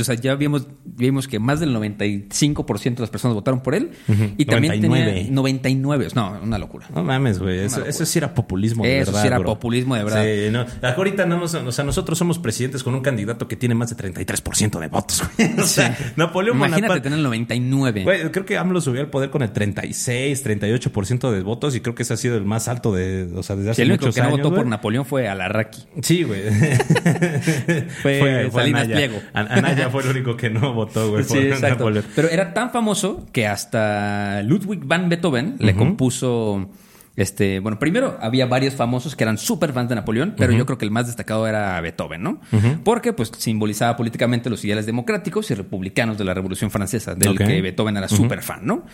[0.00, 3.90] o sea, ya vimos, vimos que más del 95% de las personas votaron por él.
[4.36, 5.12] Y también 99.
[5.12, 6.08] tenía 99.
[6.14, 6.86] No, una locura.
[6.94, 7.58] No mames, güey.
[7.60, 9.22] Eso, sí era populismo de Eso verdad.
[9.22, 9.46] sí era bro.
[9.54, 10.24] populismo de verdad.
[10.24, 10.64] Sí, no.
[10.88, 13.96] Ahorita no, nos- o sea, nosotros somos presidentes con un candidato que tiene más de
[13.96, 15.48] 33% de votos, güey.
[15.58, 17.02] O sea, Napoleón Imagínate Bonaparte.
[17.02, 18.04] tener el 99.
[18.04, 21.94] Güey, creo que AMLO subió al poder con el 36, 38% de votos y creo
[21.94, 24.22] que ese ha sido el más alto de, o sea, desde hace el único que
[24.22, 24.66] no votó por.
[24.66, 25.82] Napoleón fue Alarraqui.
[26.02, 26.42] Sí, güey.
[28.02, 28.94] Fue Anaya.
[28.94, 29.20] Pliego.
[29.32, 31.68] An- Anaya fue el único que no votó, güey, por exacto.
[31.84, 32.04] Napoleón.
[32.14, 36.70] Pero era tan famoso que hasta Ludwig van Beethoven le compuso.
[37.16, 40.78] Este, bueno, primero había varios famosos que eran súper fans de Napoleón, pero yo creo
[40.78, 42.40] que el más destacado era Beethoven, ¿no?
[42.84, 47.60] Porque pues simbolizaba políticamente los ideales democráticos y republicanos de la Revolución Francesa, del que
[47.60, 48.86] Beethoven era súper fan, ¿no?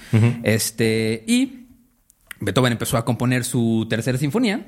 [0.42, 1.63] Este, y
[2.44, 4.66] Beethoven empezó a componer su tercera sinfonía,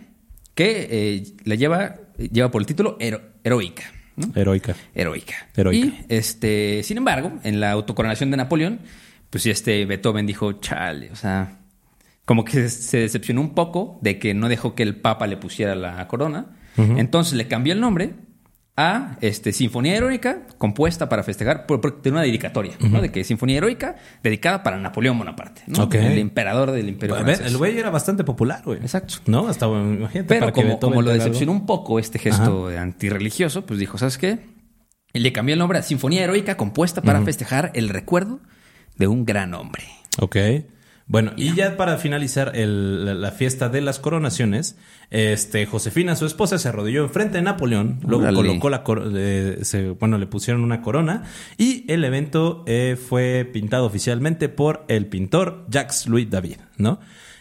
[0.55, 3.85] que eh, le lleva, lleva por el título Hero- Heroica.
[4.17, 4.33] ¿no?
[4.35, 4.75] Heroica.
[4.95, 5.35] heroica.
[5.55, 5.87] Heroica.
[5.87, 8.81] Y este, sin embargo, en la autocoronación de Napoleón,
[9.29, 11.59] pues este Beethoven dijo, chale, o sea,
[12.25, 15.75] como que se decepcionó un poco de que no dejó que el Papa le pusiera
[15.75, 16.47] la corona.
[16.79, 18.15] Entonces le cambió el nombre
[18.79, 23.01] a este, Sinfonía Heroica, compuesta para festejar, por, por- tiene una dedicatoria, ¿no?
[23.01, 25.85] De que Sinfonía Heroica, dedicada para Napoleón Bonaparte, ¿no?
[25.85, 25.95] Ok.
[25.95, 28.79] El emperador del Imperio A ver, el güey era bastante popular, güey.
[28.81, 29.15] Exacto.
[29.27, 30.29] No, hasta imagínate.
[30.29, 31.13] Pero para como, lo algo.
[31.13, 34.41] decepcionó un poco este gesto antirreligioso, pues dijo, ¿sabes qué?
[35.15, 38.41] Y le cambió el nombre a Sinfonía Heroica compuesta para festejar el recuerdo
[38.97, 39.85] de un gran hombre.
[40.21, 40.37] Ok.
[41.09, 44.77] Bueno, y ya para finalizar el- la, la fiesta de las coronaciones,
[45.11, 48.25] este Josefina, su esposa, se arrodilló enfrente de Napoleón, luego
[48.59, 48.83] colocó la
[49.15, 51.23] eh, se- bueno, le pusieron una corona
[51.59, 56.99] y el evento eh, fue pintado oficialmente por el pintor Jacques Louis David, ¿no?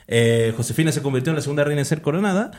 [0.07, 2.51] Eh, Josefina se convirtió en la segunda reina en ser coronada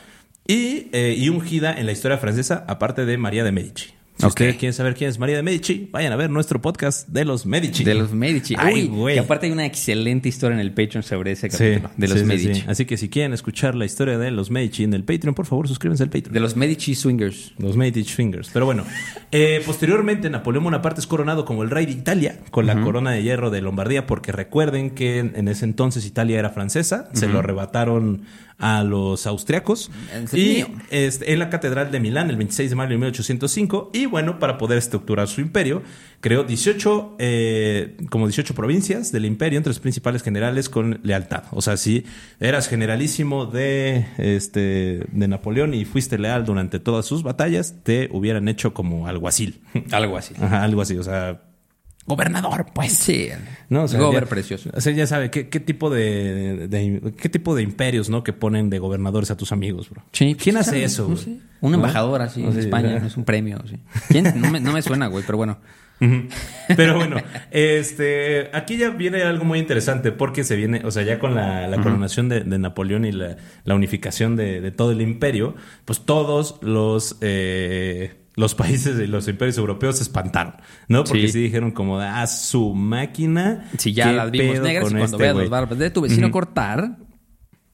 [0.45, 3.93] y, eh, y ungida en la historia francesa, aparte de María de Medici.
[4.19, 7.23] Si ustedes quieren saber quién es María de Medici, vayan a ver nuestro podcast de
[7.23, 7.83] los Medici.
[7.83, 8.55] De los Medici.
[8.57, 9.15] Ay, güey.
[9.15, 11.89] Y aparte hay una excelente historia en el Patreon sobre ese Sí, capítulo.
[11.97, 12.55] de los sí, Medici.
[12.55, 12.63] sí.
[12.67, 15.67] Así que si quieren escuchar la historia de los Medici en el Patreon, por favor,
[15.67, 16.33] suscríbanse al Patreon.
[16.33, 17.53] De los Medici Swingers.
[17.59, 18.49] Los Medici Fingers.
[18.51, 18.83] Pero bueno,
[19.31, 23.21] eh, posteriormente Napoleón Bonaparte es coronado como el rey de Italia con la corona de
[23.21, 27.37] hierro de Lombardía, porque recuerden que en, en ese entonces Italia era francesa, se lo
[27.39, 28.23] arrebataron
[28.59, 29.91] a los austriacos
[30.33, 34.39] y este, en la Catedral de Milán el 26 de mayo de 1805 y bueno,
[34.39, 35.83] para poder estructurar su imperio,
[36.21, 41.43] creó 18, eh, como 18 provincias del imperio entre los principales generales con lealtad.
[41.51, 42.05] O sea, si
[42.39, 48.47] eras generalísimo de, este, de Napoleón y fuiste leal durante todas sus batallas, te hubieran
[48.47, 49.61] hecho como alguacil.
[49.91, 50.33] Algo así.
[50.39, 51.41] Ajá, algo así, o sea,
[52.07, 52.93] gobernador, pues.
[52.93, 53.29] Sí.
[53.69, 54.69] No, o sea, Gober ya- precioso.
[54.73, 58.23] O sea, ya sabe qué, qué tipo de, de- de- qué tipo de imperios, ¿no?
[58.23, 60.03] Que ponen de gobernadores a tus amigos, bro.
[60.13, 61.23] Sí, pues, ¿Quién hace sabe, eso, no güey?
[61.23, 61.37] sé.
[61.61, 63.59] Un embajador así en España, es un premio.
[63.69, 63.77] sí.
[64.09, 64.33] ¿Quién?
[64.41, 65.59] No me, no me suena, güey, pero bueno.
[66.75, 67.17] Pero bueno,
[67.49, 71.67] este, aquí ya viene algo muy interesante porque se viene, o sea, ya con la,
[71.67, 76.01] la coronación de, de Napoleón y la, la unificación de, de todo el imperio, pues
[76.01, 80.53] todos los eh, los países y los imperios europeos se espantaron,
[80.87, 81.03] ¿no?
[81.03, 81.33] Porque Sí.
[81.33, 83.69] sí, dijeron como, ah, su máquina.
[83.77, 86.01] Si ya ¿qué las vimos negras y cuando este veas güey?" las barbas de tu
[86.01, 86.97] vecino cortar,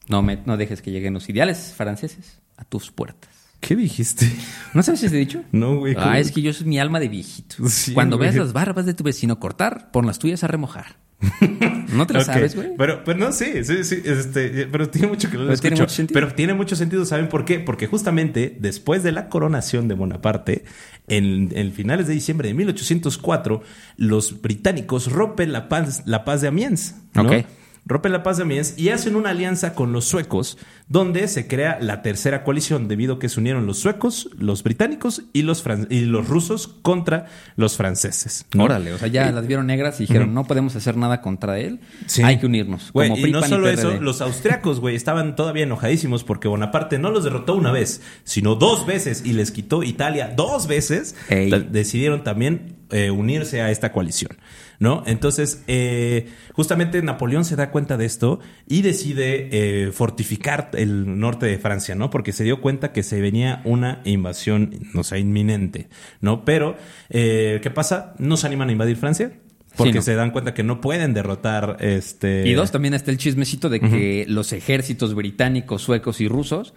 [0.07, 3.29] no, me, no dejes que lleguen los ideales franceses a tus puertas.
[3.59, 4.29] ¿Qué dijiste?
[4.73, 5.41] ¿No sabes si te he dicho?
[5.51, 5.95] No, güey.
[5.97, 7.67] Ah, es que yo soy mi alma de viejito.
[7.69, 8.29] Sí, Cuando güey.
[8.29, 10.97] veas las barbas de tu vecino cortar, pon las tuyas a remojar.
[11.93, 12.69] ¿No te lo Ok, sabes, güey?
[12.77, 14.01] Pero, pero no, sí, sí, sí.
[14.03, 16.19] Este, pero tiene mucho que no lo Pero tiene mucho sentido.
[16.19, 17.59] Pero tiene mucho sentido, ¿saben por qué?
[17.59, 20.65] Porque justamente después de la coronación de Bonaparte,
[21.07, 23.61] en, en finales de diciembre de 1804,
[23.97, 26.95] los británicos rompen la paz, la paz de Amiens.
[27.13, 27.23] ¿no?
[27.23, 27.45] Ok.
[27.85, 31.77] Rompen la paz de Amiens y hacen una alianza con los suecos, donde se crea
[31.81, 35.87] la tercera coalición, debido a que se unieron los suecos, los británicos y los, fran-
[35.89, 37.25] y los rusos contra
[37.57, 38.45] los franceses.
[38.53, 38.63] ¿no?
[38.63, 41.81] Órale, o sea, ya las vieron negras y dijeron, no podemos hacer nada contra él.
[42.05, 42.23] Sí.
[42.23, 42.91] Hay que unirnos.
[42.93, 47.25] Como y no solo eso, los austriacos, güey, estaban todavía enojadísimos porque Bonaparte no los
[47.25, 51.15] derrotó una vez, sino dos veces y les quitó Italia dos veces.
[51.27, 51.49] Ey.
[51.69, 54.37] Decidieron también eh, unirse a esta coalición,
[54.83, 55.01] ¿no?
[55.07, 61.45] Entonces, eh, justamente Napoleón se da cuenta de esto y decide eh, fortificar el norte
[61.45, 62.09] de Francia, ¿no?
[62.09, 65.87] Porque se dio cuenta que se venía una invasión, no sé, inminente,
[66.19, 66.43] ¿no?
[66.43, 66.75] Pero,
[67.09, 68.13] eh, ¿qué pasa?
[68.19, 69.31] No se animan a invadir Francia.
[69.77, 70.01] Porque no.
[70.03, 72.47] se dan cuenta que no pueden derrotar este.
[72.47, 76.75] Y dos, también está el chismecito de que los ejércitos británicos, suecos y rusos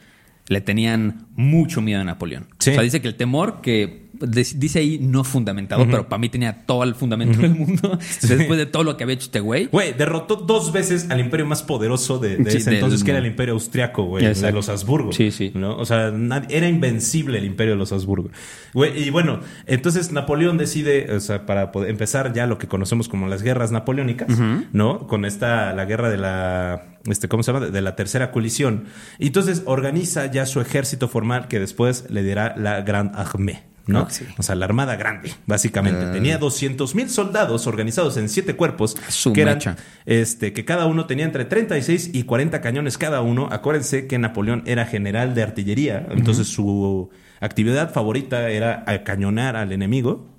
[0.48, 2.46] le tenían mucho miedo a Napoleón.
[2.58, 2.70] Sí.
[2.70, 6.64] O sea, dice que el temor que dice ahí no fundamentado, pero para mí tenía
[6.66, 9.66] todo el fundamento del mundo después de todo lo que había hecho este güey.
[9.66, 13.20] Güey, derrotó dos veces al imperio más poderoso de, de Sí, ese entonces, que era
[13.20, 15.12] el imperio austriaco, güey, de los Habsburgo.
[15.12, 15.52] Sí, sí.
[15.54, 15.76] ¿no?
[15.76, 16.12] O sea,
[16.48, 18.30] era invencible el imperio de los Habsburgo.
[18.74, 23.08] Güey, y bueno, entonces Napoleón decide, o sea, para poder empezar ya lo que conocemos
[23.08, 24.28] como las guerras napoleónicas,
[24.72, 25.06] ¿no?
[25.06, 27.66] Con esta, la guerra de la, este, ¿cómo se llama?
[27.66, 28.84] De la tercera coalición.
[29.18, 33.62] Y entonces organiza ya su ejército formal que después le dirá la Grande Armée.
[33.86, 34.00] ¿No?
[34.00, 34.24] Ah, sí.
[34.38, 36.06] O sea, la Armada Grande, básicamente.
[36.12, 39.58] Tenía 200 mil soldados organizados en siete cuerpos Su que eran
[40.04, 43.48] este, que cada uno tenía entre 36 y 40 cañones cada uno.
[43.50, 50.36] Acuérdense que Napoleón era general de artillería, entonces su actividad favorita era cañonar al enemigo.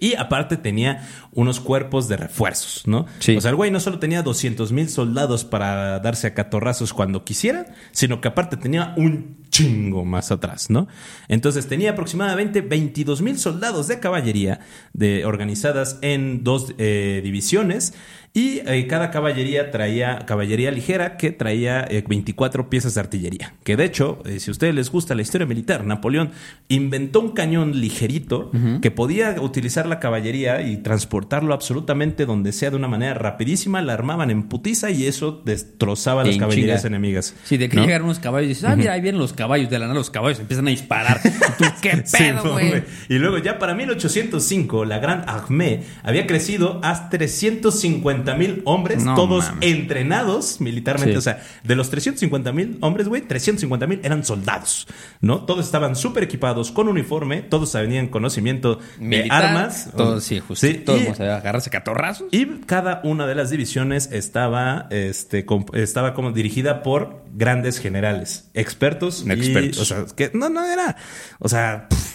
[0.00, 3.06] Y aparte tenía unos cuerpos de refuerzos, ¿no?
[3.18, 3.36] Sí.
[3.36, 7.24] O sea, el güey no solo tenía 200 mil soldados para darse a catorrazos cuando
[7.24, 10.86] quisiera, sino que aparte tenía un chingo más atrás, ¿no?
[11.26, 14.60] Entonces tenía aproximadamente 22 mil soldados de caballería
[14.92, 17.92] de, organizadas en dos eh, divisiones
[18.38, 23.54] y eh, cada caballería traía caballería ligera que traía eh, 24 piezas de artillería.
[23.64, 26.30] Que de hecho, eh, si a ustedes les gusta la historia militar, Napoleón
[26.68, 32.76] inventó un cañón ligerito que podía utilizar la caballería y transportarlo absolutamente donde sea de
[32.76, 37.34] una manera rapidísima, la armaban en putiza y eso destrozaba las caballerías enemigas.
[37.42, 37.82] Sí, de que ¿no?
[37.82, 39.68] llegaron unos caballos y dices, ah, mira, ahí vienen los caballos.
[39.68, 41.20] De la nada los caballos empiezan a disparar.
[41.58, 42.84] ¿Tú qué pedo, güey.
[43.08, 49.14] Y luego ya para 1805 la Gran Armée había crecido a 350 mil hombres, No
[49.14, 49.70] todos mames.
[49.70, 51.12] entrenados militarmente.
[51.12, 51.18] Sí.
[51.18, 54.86] O sea, de los 350 mil hombres, güey, 350 mil eran soldados,
[55.20, 55.44] ¿no?
[55.44, 59.90] Todos estaban súper equipados con uniforme, todos tenían conocimiento de armas.
[59.96, 60.66] Todos, sí, justo.
[60.66, 62.28] Sí, todos y- vamos a agarrarse catorrazos.
[62.30, 68.50] y cada una de las divisiones estaba, este, comp- estaba como dirigida por grandes generales,
[68.54, 69.24] expertos.
[69.26, 69.78] y- Expertos.
[69.80, 70.96] o sea, que no, no era.
[71.38, 71.86] O sea.
[71.88, 72.07] pff,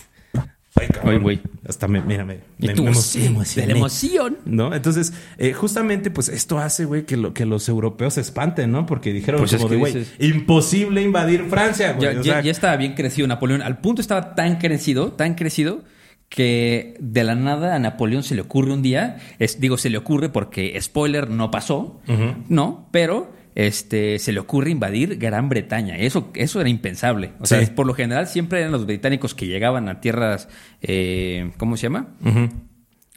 [0.80, 1.14] ay, cabrón.
[1.14, 1.42] Ay, güey.
[1.68, 3.68] Hasta me, mira, me, Y me- tú, me emo- sí, me emocioné.
[3.68, 4.38] de la emoción.
[4.46, 4.74] ¿No?
[4.74, 8.86] Entonces, eh, justamente, pues esto hace, güey, que, lo, que los europeos se espanten, ¿no?
[8.86, 12.14] Porque dijeron Pues como de, güey, dices- imposible invadir Francia, güey.
[12.14, 13.62] Ya, O ya- sea, ya estaba bien crecido Napoleón.
[13.62, 15.84] Al punto estaba tan crecido, tan crecido,
[16.30, 19.98] que de la nada a Napoleón se le ocurre un día, es, digo, se le
[20.00, 22.02] ocurre porque, spoiler, no pasó,
[22.50, 22.88] ¿no?
[22.92, 25.98] Pero este, se le ocurre invadir Gran Bretaña.
[25.98, 27.32] Eso, eso era impensable.
[27.40, 30.50] O sea, por lo general siempre eran los británicos que llegaban a tierras,
[30.82, 32.08] eh, ¿cómo se llama?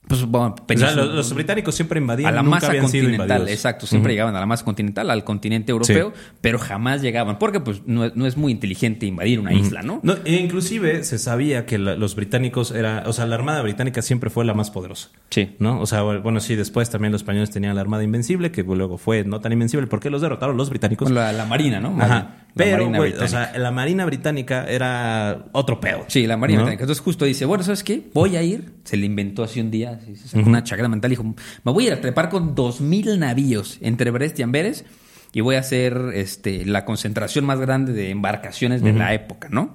[0.09, 3.49] Pues, bueno, O sea, península- los, los británicos siempre invadían, a la nunca masa continental,
[3.49, 3.87] exacto.
[3.87, 6.21] Siempre llegaban a la masa continental, al continente europeo, Sí.
[6.41, 7.39] pero jamás llegaban.
[7.39, 10.01] Porque pues no, es- no es muy inteligente invadir una isla, ¿no?
[10.03, 14.03] No, e inclusive se sabía que la- los británicos era, o sea, la armada británica
[14.03, 15.11] siempre fue la más poderosa.
[15.31, 15.57] Sí.
[15.59, 15.81] ¿No?
[15.81, 19.25] O sea, bueno, sí, después también los españoles tenían la armada invencible, que luego fue
[19.25, 21.11] no tan invencible porque los derrotaron los británicos.
[21.11, 21.97] La, la marina, ¿no?
[22.01, 22.43] Ajá.
[22.55, 26.05] Pero, güey, o sea, la marina británica era otro pedo.
[26.09, 26.65] Sí, la Marina ¿no?
[26.65, 26.85] Británica.
[26.85, 28.05] Entonces justo dice, bueno, ¿sabes qué?
[28.15, 28.73] Voy a ir.
[28.85, 31.73] Se le inventó así un día, así, se sacó una chaqueta mental y dijo, me
[31.73, 34.85] voy a ir a trepar con dos mil navíos entre Brest y Amberes
[35.33, 39.75] y voy a hacer este, la concentración más grande de embarcaciones de la época, ¿no?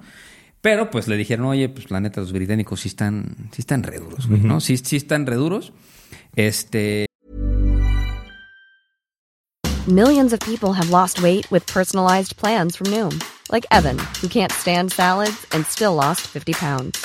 [0.60, 3.98] Pero pues le dijeron, oye, pues la neta, los británicos sí están, sí están re
[3.98, 4.60] duros, güey, ¿no?
[4.60, 5.72] Sí, sí están re duros.
[6.36, 7.06] Este,
[9.88, 14.52] Millions of people have lost weight with personalized plans from Noom, like Evan, who can't
[14.52, 17.04] stand salads and still lost 50 pounds.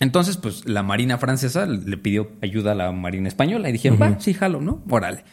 [0.00, 4.18] entonces, pues la Marina francesa le pidió ayuda a la Marina española y dijeron, va,
[4.18, 4.82] sí, jalo, ¿no?
[4.88, 5.24] Órale.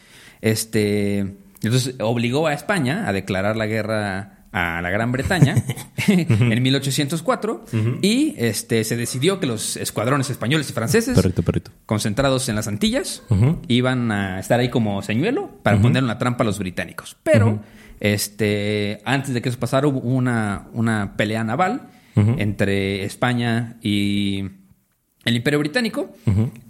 [0.42, 1.18] Este,
[1.62, 5.56] entonces obligó a España a declarar la guerra a la Gran Bretaña
[6.06, 7.64] en 1804
[8.02, 11.70] y este, se decidió que los escuadrones españoles y franceses Perrito, perrito.
[11.86, 13.22] concentrados en las Antillas
[13.68, 17.16] iban a estar ahí como señuelo para poner una trampa a los británicos.
[17.22, 17.60] Pero
[18.00, 24.44] este, antes de que eso pasara hubo una, una pelea naval entre España y
[25.28, 26.10] el Imperio Británico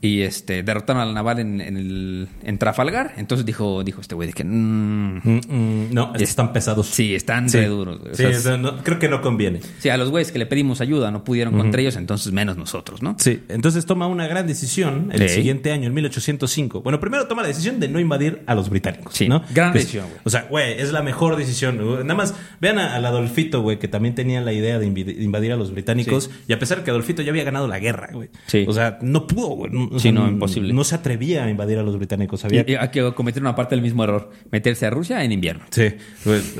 [0.00, 3.14] y este derrotaron a la naval en, en el, en Trafalgar.
[3.16, 6.86] Entonces dijo, dijo este güey de que mm, Mm, mm, no, Es- están pesados.
[6.88, 7.58] sí, están Sí.
[7.58, 8.00] re duros.
[8.10, 9.60] O Sí, sea, no- creo que no conviene.
[9.78, 13.02] sí, a los güeyes que le pedimos ayuda no pudieron contra ellos, entonces menos nosotros,
[13.02, 13.16] ¿no?
[13.18, 15.36] Sí, entonces toma una gran decisión el Sí.
[15.36, 16.82] siguiente año, en 1805.
[16.82, 19.14] Bueno, primero toma la decisión de no invadir a los británicos.
[19.14, 19.42] Sí, ¿no?
[19.54, 20.20] gran Que es- decisión, güey.
[20.24, 21.78] O sea, güey, es la mejor decisión.
[21.78, 25.56] Nada más, vean a- al Adolfito, güey, que también tenía la idea de invadir a
[25.56, 26.24] los británicos.
[26.24, 26.30] Sí.
[26.48, 28.28] Y a pesar que Adolfito ya había ganado la guerra, güey.
[28.48, 28.64] Sí.
[28.66, 29.70] O sea, no pudo, güey.
[29.98, 30.72] Sí, no, imposible.
[30.72, 32.44] No se atrevía a invadir a los británicos.
[32.44, 35.30] Había Y, y hay que cometer una parte del mismo error, meterse a Rusia en
[35.32, 35.64] invierno.
[35.70, 35.84] Sí,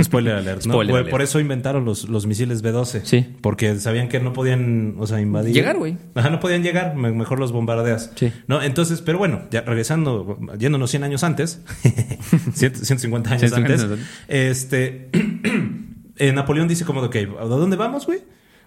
[0.03, 0.65] spoiler alert.
[0.67, 0.75] ¿no?
[0.75, 1.11] Spoiler alert.
[1.11, 3.01] Por eso inventaron los, los misiles B-12.
[3.05, 3.27] Sí.
[3.41, 5.55] Porque sabían que no podían, o sea, invadir.
[5.55, 5.97] Llegar, güey.
[6.15, 8.13] Ajá, no podían llegar, me- mejor los bombardeas.
[8.15, 8.31] Sí.
[8.47, 8.63] ¿No?
[8.63, 11.63] Entonces, pero bueno, ya regresando, yéndonos 100 años antes,
[12.55, 15.09] 100 150 años 150 antes, este,
[16.19, 18.21] eh, Napoleón dice como de, ok, ¿a dónde vamos, güey?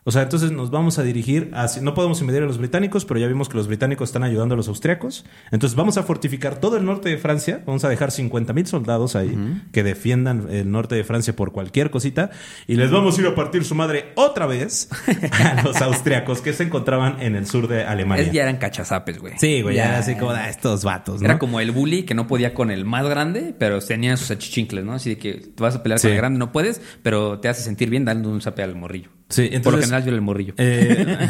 [0.04, 1.82] O sea, entonces nos vamos a dirigir hacia...
[1.84, 4.58] No podemos invadir a los británicos, pero ya vimos que los británicos están ayudando a
[4.58, 5.26] los austriacos.
[5.52, 7.62] Entonces vamos a fortificar todo el norte de Francia.
[7.68, 9.38] Vamos a dejar 50 mil soldados ahí
[9.72, 12.32] que defiendan el norte de Francia por cualquier cosita.
[12.66, 14.90] Y les vamos a ir a partir su madre otra vez
[15.32, 18.26] a los austriacos que se encontraban en el sur de Alemania.
[18.26, 19.34] Es, ya eran cachazapes, güey.
[19.38, 21.26] Sí, güey, ya era así como, "Ah, estos vatos, ¿no?
[21.26, 24.84] Era como el bully que no podía con el más grande, pero tenía sus achichincles,
[24.84, 24.94] ¿no?
[24.94, 26.08] Así de que te vas a pelear Sí.
[26.08, 29.10] con el grande, no puedes, pero te hace sentir bien dando un zape al morrillo.
[29.32, 30.54] Sí, Por lo entonces- general yo era el morrillo.
[30.58, 31.18] Eh,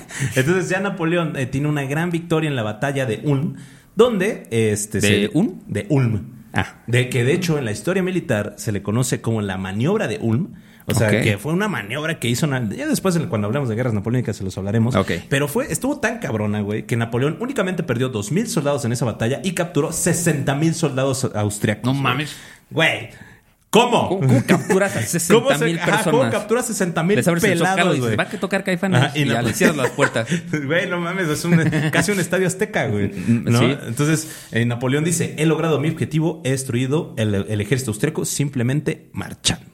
[0.36, 3.54] entonces ya Napoleón eh, tiene una gran victoria en la batalla de Ulm,
[3.96, 5.60] donde este ¿De Ulm?
[5.66, 6.82] de Ulm, Ah.
[6.86, 10.18] de que de hecho en la historia militar se le conoce como la maniobra de
[10.20, 10.54] Ulm.
[10.86, 12.46] O sea, que fue una maniobra que hizo...
[12.46, 14.94] una- ya después, cuando hablemos de guerras napoleónicas, se los hablaremos.
[14.94, 15.12] Ok.
[15.30, 19.40] Pero fue, estuvo tan cabrona, güey, que Napoleón únicamente perdió 2.000 soldados en esa batalla
[19.42, 21.84] y capturó 60.000 soldados austriacos.
[21.86, 22.36] No mames.
[22.70, 23.08] Güey.
[23.74, 26.04] ¿Cómo, cómo capturas a 60 mil personas?
[26.04, 28.16] ¿Cómo capturas 60 mil pelados, güey?
[28.16, 30.28] va a tocar caifanes y, ya no- le cierras las puertas.
[30.64, 31.58] Güey, no mames, es un-
[31.92, 33.10] casi un estadio azteca, güey.
[33.26, 33.58] ¿no?
[33.58, 33.76] Sí.
[33.86, 39.08] Entonces, eh, Napoleón dice, he logrado mi objetivo, he destruido el, el ejército austriaco simplemente
[39.12, 39.66] marchando.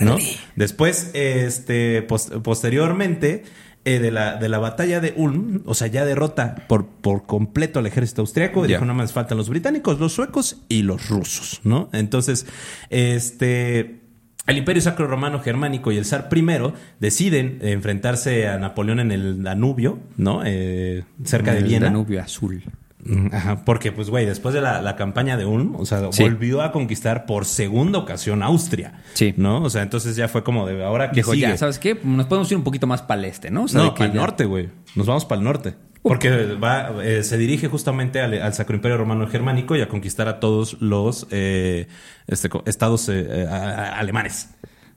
[0.00, 0.16] ¿no?
[0.56, 3.44] Después, este, pos- posteriormente,
[3.86, 7.78] eh, de, la, de la batalla de Ulm, o sea, ya derrota por, por completo
[7.78, 8.66] al ejército austriaco.
[8.66, 8.74] Ya.
[8.74, 11.88] Dijo, no más faltan los británicos, los suecos y los rusos, ¿no?
[11.92, 12.44] Entonces,
[12.90, 14.00] este...
[14.46, 19.42] El Imperio Sacro Romano Germánico y el zar primero deciden enfrentarse a Napoleón en el
[19.42, 20.42] Danubio, ¿no?
[20.44, 21.86] Eh, cerca de Viena.
[21.86, 22.62] Danubio azul.
[23.08, 26.22] Mm, Ajá, porque pues güey, después de la, la campaña de Ulm, o sea, Sí.
[26.24, 29.02] volvió a conquistar por segunda ocasión Austria.
[29.14, 29.32] Sí.
[29.36, 29.62] ¿No?
[29.62, 31.42] O sea, entonces ya fue como de ahora que Dijo, sigue?
[31.48, 31.98] ya, ¿sabes qué?
[32.02, 33.64] Nos podemos ir un poquito más para el este, ¿no?
[33.64, 34.70] O sea, no, al ya- norte, güey.
[34.94, 35.74] Nos vamos para el norte.
[36.02, 40.28] Porque va, eh, se dirige justamente al, al Sacro Imperio Romano Germánico y a conquistar
[40.28, 41.88] a todos los eh,
[42.28, 44.50] este, estados eh, a- a- alemanes,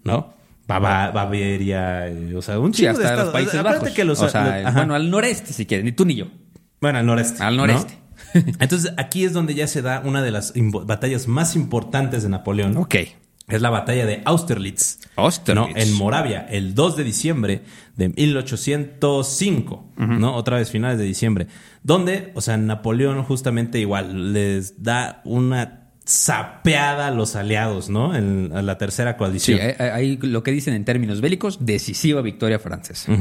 [0.03, 0.33] ¿no?
[0.67, 2.05] Bava- Baviera,
[2.37, 3.29] o sea, un Sí, chingo hasta de los.
[3.29, 3.89] Países Bajos.
[3.89, 4.77] que los, o sea, los- ajá.
[4.77, 6.27] bueno, al noreste si quieren, ni tú ni yo.
[6.81, 7.43] Bueno, al noreste.
[7.43, 7.67] Al ¿no?
[7.67, 7.97] noreste.
[8.59, 10.53] Entonces aquí es donde ya se da una de las
[10.85, 12.77] batallas más importantes de Napoleón.
[12.77, 12.95] Ok.
[13.47, 14.99] Es la batalla de Austerlitz.
[15.15, 15.69] Austerlitz.
[15.69, 15.75] ¿no?
[15.75, 17.63] En Moravia, el 2 de diciembre
[17.95, 19.93] de 1805.
[19.97, 20.35] ¿no?
[20.35, 21.47] Otra vez finales de diciembre.
[21.81, 25.78] Donde, o sea, Napoleón justamente igual les da una
[26.09, 28.15] sapeada a los aliados, ¿no?
[28.15, 29.59] En, a la tercera Sí, coalición.
[29.61, 33.11] hay, hay- hay lo que dicen en términos bélicos, decisiva victoria francesa.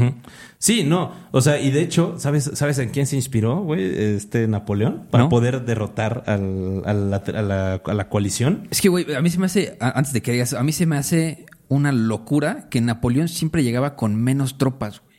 [0.58, 1.12] Sí, no.
[1.30, 3.84] O sea, y de hecho, ¿sabes, ¿sabes en quién se inspiró, güey?
[4.16, 5.06] Este Napoleón.
[5.10, 5.30] Para ¿No?
[5.30, 8.66] poder derrotar al- a, la, a la- a la coalición.
[8.70, 10.86] Es que, güey, a mí se me hace, antes de que digas, a mí se
[10.86, 15.18] me hace una locura que Napoleón siempre llegaba con menos tropas, güey.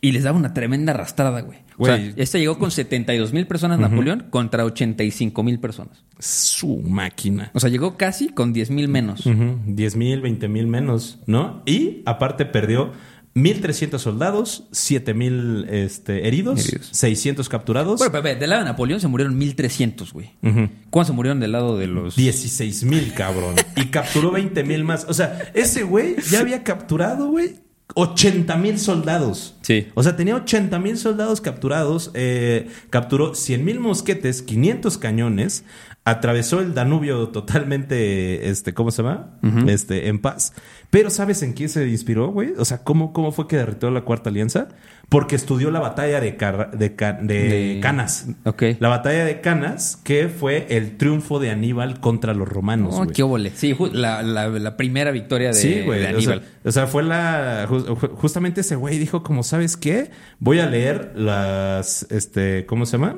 [0.00, 1.58] Y les daba una tremenda arrastrada, güey.
[1.82, 2.12] O sea, Güey.
[2.16, 6.04] este llegó con 72 mil personas Napoleón contra 85 mil personas.
[6.18, 7.50] Su máquina.
[7.54, 9.24] O sea, llegó casi con 10 mil menos.
[9.24, 11.62] Ujú, 10 mil, 20 mil menos, ¿no?
[11.64, 12.92] Y aparte perdió
[13.34, 16.88] 1.300 soldados, 7 mil este, heridos, Heridos.
[16.92, 20.32] 600 capturados, Bueno, pero, ver, del lado de Napoleón se murieron 1300, güey.
[20.42, 20.68] Ujú.
[20.90, 22.16] ¿Cuántos se murieron del lado de los...?
[22.16, 23.54] 16 mil, cabrón.
[23.76, 25.06] Y capturó 20 mil más.
[25.08, 27.54] O sea, ese güey ya había capturado, güey,
[27.94, 29.54] 80 mil soldados.
[29.62, 29.88] Sí.
[29.94, 32.10] O sea, tenía 80 mil soldados capturados.
[32.14, 35.64] eh, capturó 100 mil mosquetes, 500 cañones.
[36.02, 39.38] Atravesó el Danubio totalmente, este, ¿cómo se llama?
[39.68, 40.54] Este, en paz.
[40.90, 42.52] Pero ¿sabes en quién se inspiró, güey?
[42.58, 44.68] O sea, ¿cómo, ¿cómo fue que derrotó la Cuarta Alianza?
[45.10, 48.28] Porque estudió la batalla de, Car- de, Ca- de De- Canas.
[48.44, 48.62] Ok.
[48.80, 52.94] La batalla de Canas, que fue el triunfo de Aníbal contra los romanos.
[52.94, 53.10] Oh, güey.
[53.12, 53.50] qué óvole.
[53.54, 56.00] Sí, la, la- la primera victoria de, Sí, güey.
[56.00, 56.42] de O sea, Aníbal.
[56.64, 57.66] o sea, fue la.
[57.68, 60.10] ju- ju- justamente ese güey dijo, como, ¿sabes qué?
[60.38, 62.06] Voy a leer las.
[62.10, 62.64] Este.
[62.66, 63.16] ¿Cómo se llama?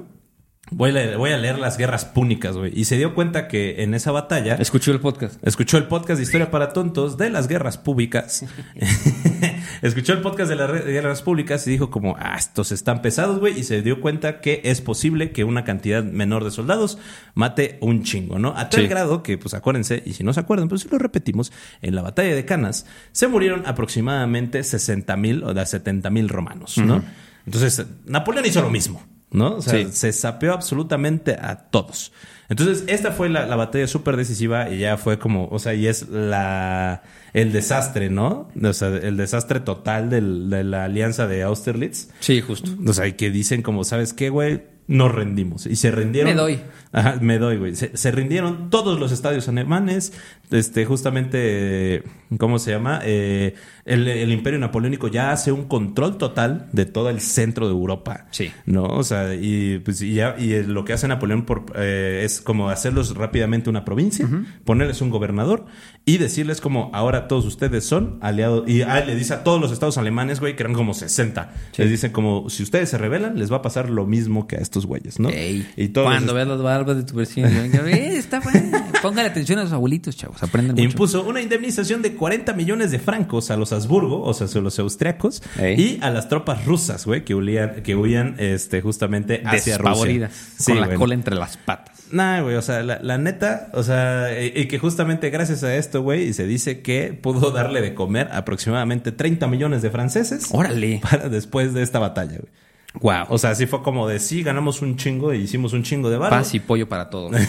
[0.75, 2.73] Voy a leer, voy a leer las guerras púnicas, güey.
[2.75, 4.55] Y se dio cuenta que en esa batalla.
[4.57, 5.37] Escuchó el podcast.
[5.47, 8.45] Escuchó el podcast de Historia para Tontos de las guerras públicas.
[9.83, 13.59] Escuchó el podcast de las guerras públicas y dijo como, ah, estos están pesados, güey.
[13.59, 16.99] Y se dio cuenta que es posible que una cantidad menor de soldados
[17.35, 18.55] mate un chingo, ¿no?
[18.57, 18.87] A tal Sí.
[18.89, 22.03] grado que, pues acuérdense, y si no se acuerdan, pues si lo repetimos, en la
[22.03, 27.03] batalla de Canas se murieron aproximadamente 60 mil o de 70 mil romanos, ¿no?
[27.47, 29.03] Entonces, Napoleón hizo lo mismo,
[29.33, 29.57] ¿no?
[29.57, 29.89] O sea, Sí.
[29.93, 32.13] se sapeó absolutamente a todos.
[32.49, 35.87] Entonces, esta fue la, la batalla súper decisiva y ya fue como, o sea, y
[35.87, 37.03] es la
[37.33, 38.51] el desastre, ¿no?
[38.63, 42.11] O sea, el desastre total del- de la alianza de Austerlitz.
[42.21, 42.71] Sí, justo.
[42.87, 44.65] O sea, y que dicen como, ¿sabes qué, güey?
[44.87, 45.65] Nos rendimos.
[45.65, 46.31] Y se rindieron.
[46.35, 46.61] Me doy.
[46.91, 47.75] Ajá, me doy, güey.
[47.75, 50.13] Se, se rindieron todos los estadios alemanes.
[50.51, 52.03] Este, justamente,
[52.39, 53.01] ¿cómo se llama?
[53.03, 53.55] Eh,
[53.85, 58.27] el, el imperio napoleónico ya hace un control total de todo el centro de Europa.
[58.31, 58.53] Sí.
[58.65, 58.85] ¿No?
[58.85, 62.69] O sea, y, pues, y, ya, y lo que hace Napoleón por, eh, es como
[62.69, 64.29] hacerlos rápidamente una provincia,
[64.65, 65.67] ponerles un gobernador
[66.05, 68.69] y decirles como, ahora todos ustedes son aliados.
[68.69, 71.53] Y ah, le dice a todos los estados alemanes, güey, que eran como 60.
[71.73, 71.83] Sí.
[71.83, 74.61] Les dicen como, si ustedes se rebelan, les va a pasar lo mismo que a
[74.61, 75.29] estos güeyes, ¿no?
[75.29, 78.79] Ey, Y todos Cuando veas las barbas de tu vecino, eh, está bueno.
[79.03, 80.43] Póngale atención a los abuelitos, chavos.
[80.43, 80.83] Aprenden mucho.
[80.83, 85.43] Impuso una indemnización de 40 millones de francos a los Habsburgo, o sea, los austriacos,
[85.59, 85.81] Ey.
[85.81, 90.31] y a las tropas rusas, güey, que huían, que huían este, justamente hacia Rusia.
[90.59, 90.99] Sí, con la güey.
[90.99, 92.05] cola entre las patas.
[92.13, 95.75] Nah, güey, o sea, la, la neta, o sea, y, y que justamente gracias a
[95.75, 101.01] esto, güey, se dice que pudo darle de comer aproximadamente 30 millones de franceses Órale.
[101.03, 102.53] para después de esta batalla, güey.
[103.01, 103.27] Wow.
[103.29, 106.19] O sea, así fue como de sí, ganamos un chingo y hicimos un chingo de
[106.19, 106.37] barro.
[106.37, 107.33] Paz y pollo para todos.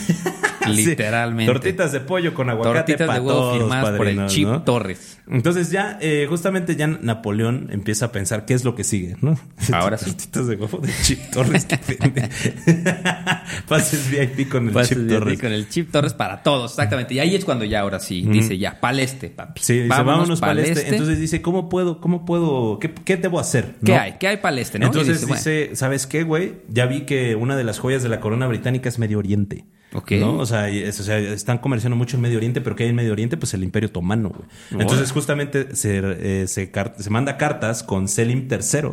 [0.63, 1.51] Sí, Literalmente.
[1.51, 4.63] Tortitas de pollo con aguacate Tortitas pa' de huevo todos, firmadas por el Chip ¿no?
[4.63, 5.17] Torres.
[5.29, 9.37] Entonces ya, eh, justamente ya Napoleón empieza a pensar qué es lo que sigue, ¿no?
[9.73, 10.11] Ahora sí.
[10.11, 11.65] Tortitas de huevo de Chip Torres.
[13.67, 15.41] Pases VIP con el Pases Chip de Torres.
[15.41, 17.13] Con el Chip Torres para todos, exactamente.
[17.13, 19.61] Y ahí es cuando ya, ahora sí, dice ya, paleste, papi.
[19.61, 20.89] Sí, dice, vámonos, para el este.
[20.89, 23.75] Entonces dice, ¿cómo puedo, cómo puedo, qué, qué debo hacer?
[23.83, 23.99] ¿qué ¿no?
[23.99, 24.13] hay?
[24.19, 24.87] ¿Qué hay paleste, no?
[24.87, 26.55] Entonces dice, ¿sabes qué, güey?
[26.69, 29.65] Ya vi que una de las joyas de la corona británica es Medio Oriente.
[29.95, 30.13] Ok.
[30.13, 30.39] ¿no?
[30.39, 32.89] O sea, y es- o sea, están comerciando mucho en Medio Oriente, pero ¿qué hay
[32.89, 33.37] en Medio Oriente?
[33.37, 34.81] Pues el Imperio Otomano, güey.
[34.81, 36.71] Entonces, justamente se, eh, se,
[37.11, 38.89] manda cartas con Selim III,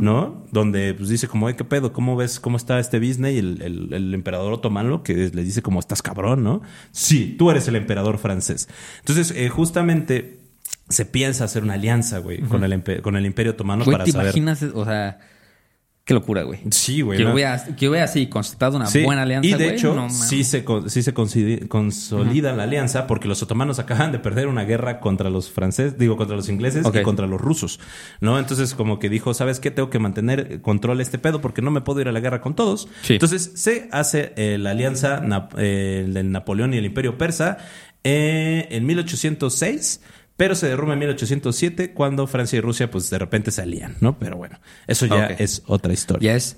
[0.00, 0.46] ¿no?
[0.50, 1.92] Donde pues dice como, "Ay, ¿qué pedo?
[1.92, 3.34] ¿Cómo ves cómo está este business?
[3.34, 6.62] Y el, el- el emperador otomano que le dice como, estás cabrón, ¿no?
[6.92, 8.70] Sí, tú eres el emperador francés.
[9.00, 10.38] Entonces, eh, justamente
[10.88, 14.12] se piensa hacer una alianza, güey, con, el, con el Imperio Otomano güey, para ¿te
[14.12, 14.28] saber...
[14.28, 14.62] imaginas?
[14.74, 15.18] O sea,
[16.08, 16.60] qué locura, güey.
[16.70, 17.18] Sí, güey.
[17.18, 17.34] Que ¿no?
[17.34, 20.42] hubiera, que hubiera así constatado una Sí, buena alianza, Y de güey, hecho, no sí
[20.42, 21.12] se, sí se
[21.68, 26.16] consolida la alianza porque los otomanos acaban de perder una guerra contra los franceses, digo,
[26.16, 27.78] contra los ingleses y contra los rusos,
[28.20, 28.38] ¿no?
[28.38, 29.70] Entonces, como que dijo, ¿sabes qué?
[29.70, 32.54] Tengo que mantener control este pedo porque no me puedo ir a la guerra con
[32.54, 32.88] todos.
[33.02, 33.12] Sí.
[33.12, 37.58] Entonces, se hace eh, la alianza Nap- eh, del Napoleón y el Imperio Persa
[38.02, 40.00] eh, en 1806.
[40.38, 44.18] Pero se derrumba en 1807 cuando Francia y Rusia pues de repente se alían, ¿no?
[44.18, 46.30] Pero bueno, eso ya es otra historia.
[46.32, 46.56] Ya es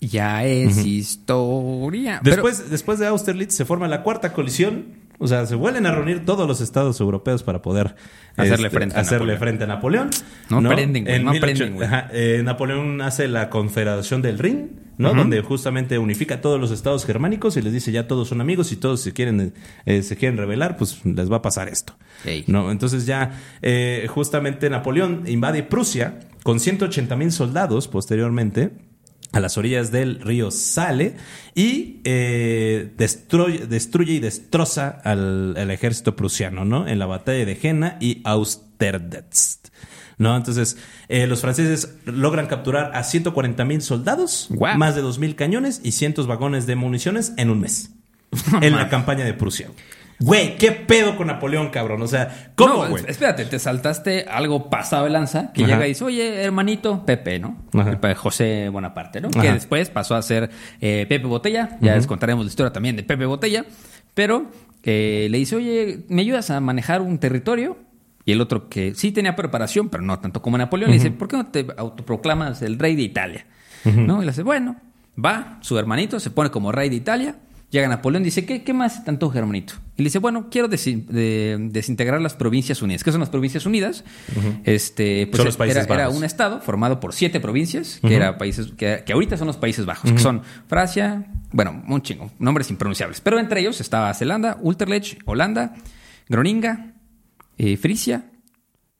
[0.00, 2.20] ya es historia.
[2.22, 5.01] Pero- Después, después de Austerlitz se forma la cuarta colisión.
[5.22, 7.94] O sea, se vuelven a reunir todos los estados europeos para poder
[8.30, 9.38] este, Hacerle frente a hacerle Napoleón.
[9.38, 10.10] frente a Napoleón.
[10.50, 11.86] No aprenden, güey, En no 18 aprenden, güey.
[11.86, 15.14] ajá, eh, Napoleón hace la Confederación del Rin, ¿no?
[15.14, 18.72] Donde justamente unifica a todos los estados germánicos y les dice ya todos son amigos
[18.72, 19.54] y todos se quieren,
[19.86, 21.94] eh, se quieren rebelar, pues les va a pasar esto.
[22.46, 22.70] ¿no?
[22.72, 28.70] Entonces ya eh, justamente Napoleón invade Prusia con 180 mil soldados posteriormente
[29.32, 31.16] a las orillas del río Sale
[31.54, 36.86] y eh, destruye, destruye y destroza al, al ejército prusiano, ¿no?
[36.86, 39.60] En la batalla de Jena y Austerlitz.
[40.18, 40.36] ¿No?
[40.36, 40.76] Entonces,
[41.08, 45.92] eh, los franceses logran capturar a 140 mil soldados, más de 2 mil cañones y
[45.92, 47.90] cientos vagones de municiones en un mes.
[48.62, 49.68] en la campaña de Prusia.
[50.22, 52.00] Güey, ¿qué pedo con Napoleón, cabrón?
[52.02, 53.04] O sea, ¿cómo, no, güey?
[53.08, 55.72] espérate, te saltaste algo pasado de lanza que Ajá.
[55.72, 57.56] llega y dice, oye, hermanito Pepe, ¿no?
[57.74, 58.14] Ajá.
[58.14, 59.28] José Bonaparte, ¿no?
[59.28, 59.42] Ajá.
[59.42, 60.50] Que después pasó a ser
[60.80, 61.76] eh, Pepe Botella.
[61.80, 63.64] Ya les contaremos la historia también de Pepe Botella.
[64.14, 64.50] Pero
[64.84, 67.78] eh, le dice, oye, ¿me ayudas a manejar un territorio?
[68.24, 71.26] Y el otro que sí tenía preparación, pero no tanto como Napoleón, le dice, ¿por
[71.26, 73.46] qué no te autoproclamas el rey de Italia?
[73.84, 74.22] ¿No?
[74.22, 74.76] Y le dice, bueno,
[75.22, 77.36] va, su hermanito se pone como rey de Italia.
[77.72, 79.72] Llega Napoleón y dice, ¿qué, qué más tanto, hermanito?
[79.96, 83.02] Y le dice, bueno, quiero desi- de- desintegrar las Provincias Unidas.
[83.02, 84.04] ¿Qué son las Provincias Unidas?
[84.64, 86.18] Este, pues Son los Países era, era Bajos.
[86.18, 89.86] un estado formado por siete provincias, que, era países, que, que ahorita son los Países
[89.86, 93.20] Bajos, que son Francia, bueno, un chingo, nombres impronunciables.
[93.22, 95.74] Pero entre ellos estaba Zelanda, Ulterlech, Holanda,
[96.28, 96.92] Groninga,
[97.56, 98.30] eh, Frisia,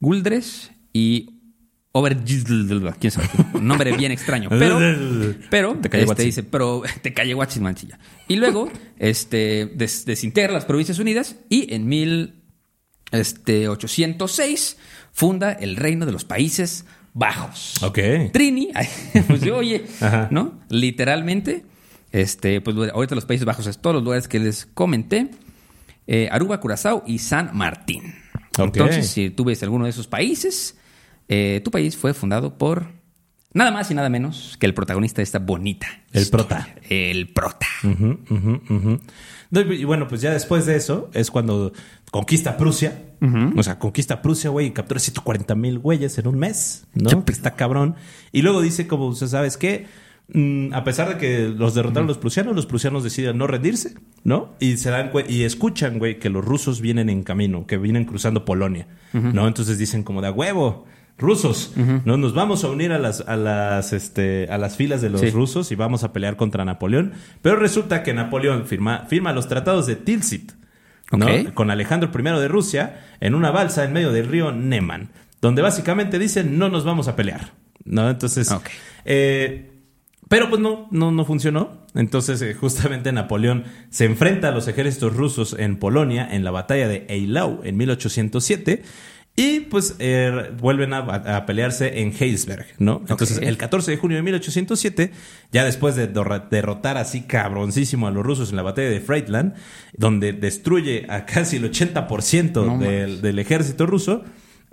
[0.00, 1.41] Guldres y
[1.94, 4.48] Obergisl, quién sabe, un nombre bien extraño.
[4.48, 4.78] Pero,
[5.50, 7.98] pero Te este, dice, pero te calle guachis manchilla.
[8.28, 12.42] Y luego, este, des- desintegra las Provincias Unidas y en mil,
[13.10, 14.78] este, 806
[15.12, 17.82] funda el Reino de los Países Bajos.
[17.82, 17.98] Ok.
[18.32, 18.70] Trini,
[19.26, 20.28] pues yo, oye, Ajá.
[20.30, 20.60] ¿no?
[20.70, 21.66] Literalmente,
[22.10, 25.28] este, pues ahorita los Países Bajos es todos los lugares que les comenté,
[26.06, 28.14] eh, Aruba, Curazao y San Martín.
[28.58, 28.76] Ok.
[28.76, 30.78] Entonces, si tú ves alguno de esos países,
[31.34, 32.88] eh, tu país fue fundado por
[33.54, 35.86] nada más y nada menos que el protagonista de esta bonita.
[36.12, 36.46] El historia.
[36.46, 36.68] prota.
[36.90, 37.66] El prota.
[39.50, 41.72] No, y bueno, pues ya después de eso es cuando
[42.10, 43.02] conquista Prusia.
[43.56, 47.24] O sea, conquista Prusia, güey, y captura 140 mil güeyes en un mes, ¿no?
[47.24, 47.94] Que está cabrón.
[48.30, 49.86] Y luego dice, como, o sea, ¿sabes qué?
[50.34, 54.54] Mm, a pesar de que los derrotaron los prusianos, los prusianos deciden no rendirse, ¿no?
[54.60, 58.44] Y se dan y escuchan, güey, que los rusos vienen en camino, que vienen cruzando
[58.44, 59.48] Polonia, ¿no?
[59.48, 60.84] Entonces dicen como de a huevo,
[61.18, 61.72] rusos,
[62.04, 62.16] ¿no?
[62.16, 65.30] Nos vamos a unir a las, a las, este, a las filas de los Sí.
[65.30, 67.12] rusos y vamos a pelear contra Napoleón.
[67.42, 70.52] Pero resulta que Napoleón firma, firma los tratados de Tilsit,
[71.12, 71.26] ¿no?
[71.54, 75.10] Con Alejandro I de Rusia en una balsa en medio del río Neman,
[75.40, 77.52] donde básicamente dicen no nos vamos a pelear,
[77.84, 78.08] ¿no?
[78.10, 78.52] Entonces,
[79.04, 79.68] eh,
[80.28, 81.82] pero pues no, no, no funcionó.
[81.94, 86.88] Entonces, eh, justamente Napoleón se enfrenta a los ejércitos rusos en Polonia en la batalla
[86.88, 88.82] de Eylau en 1807.
[89.34, 93.02] Y pues eh, vuelven a, a pelearse en Heilsberg, ¿no?
[93.08, 95.10] Entonces, el 14 de junio de 1807,
[95.50, 99.54] ya después de derrotar así cabroncísimo a los rusos en la batalla de Friedland,
[99.96, 104.22] donde destruye a casi el 80% No del, del ejército ruso,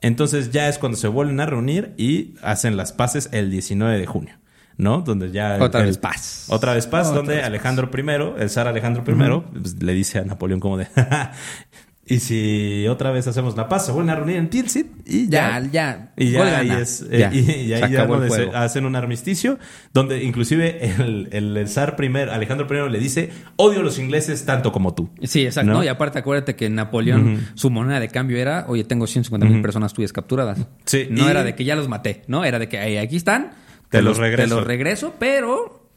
[0.02, 4.06] entonces ya es cuando se vuelven a reunir y hacen las paces el 19 de
[4.08, 4.36] junio,
[4.76, 5.00] ¿no?
[5.02, 5.58] Donde ya...
[5.62, 6.48] Otra el- vez paz.
[6.50, 7.48] Otra vez paz, donde vez paz.
[7.48, 10.88] Alejandro I, el zar Alejandro I, pues, le dice a Napoleón como de...
[12.10, 15.60] y si otra vez hacemos la paz, se vuelven a reunir en Tilsit y ya...
[15.62, 16.12] Ya, ya.
[16.18, 17.32] Y ya ahí es, eh, Ya.
[17.34, 19.60] y, ahí ya se hacen un armisticio,
[19.94, 24.44] donde inclusive el, el, el zar primero, Alejandro I, le dice, odio a los ingleses
[24.44, 25.10] tanto como tú.
[25.22, 25.84] Sí, exacto.
[25.84, 29.94] Y aparte, acuérdate que Napoleón, su moneda de cambio era, oye, tengo 150 mil personas
[29.94, 30.58] tuyas capturadas.
[30.86, 32.44] Sí, No y- era de que ya los maté, ¿no?
[32.44, 33.52] Era de que "Ey, aquí están.
[33.90, 34.50] Te los regreso.
[34.50, 35.88] Te los regreso, pero.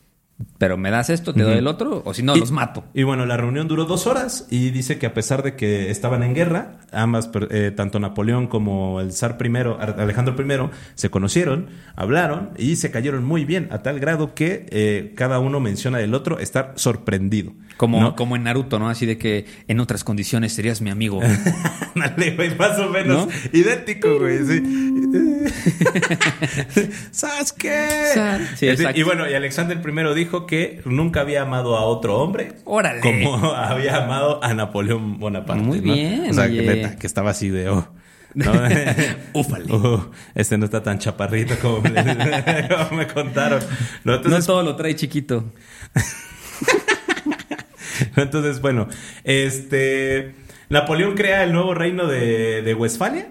[0.63, 2.85] Pero me das esto, te doy el otro, o si no, Y- los mato.
[2.95, 6.23] Y bueno, la reunión duró dos horas y dice que a pesar de que estaban
[6.23, 12.51] en guerra, ambas, eh, tanto Napoleón como el zar primero, Alejandro I, se conocieron, hablaron
[12.57, 16.39] y se cayeron muy bien, a tal grado que eh, cada uno menciona del otro
[16.39, 17.55] estar sorprendido.
[17.77, 18.15] Como, ¿no?
[18.15, 18.89] como en Naruto, ¿no?
[18.89, 21.21] Así de que en otras condiciones serías mi amigo.
[21.97, 23.33] Ándale, güey, más o menos ¿No?
[23.53, 24.63] idéntico, güey, sí.
[27.11, 28.13] Sasuke.
[28.15, 29.01] Sa- sí, Es decir, exacto.
[29.01, 30.52] y bueno, y Alexander I dijo que
[30.85, 33.01] nunca había amado a otro hombre Órale.
[33.01, 35.63] como había amado a Napoleón Bonaparte.
[35.63, 35.95] Muy ¿no?
[35.95, 37.89] bien, O sea, que, neta, que estaba así de oh.
[38.35, 38.53] ¿no?
[39.35, 40.01] Uh,
[40.35, 41.95] este no está tan chaparrito como me,
[42.69, 43.63] como me contaron.
[44.05, 44.21] ¿no?
[44.21, 45.53] todo lo trae chiquito.
[48.17, 48.89] Entonces, bueno,
[49.25, 50.35] este
[50.69, 53.29] Napoleón crea el nuevo reino de, de Westfalia,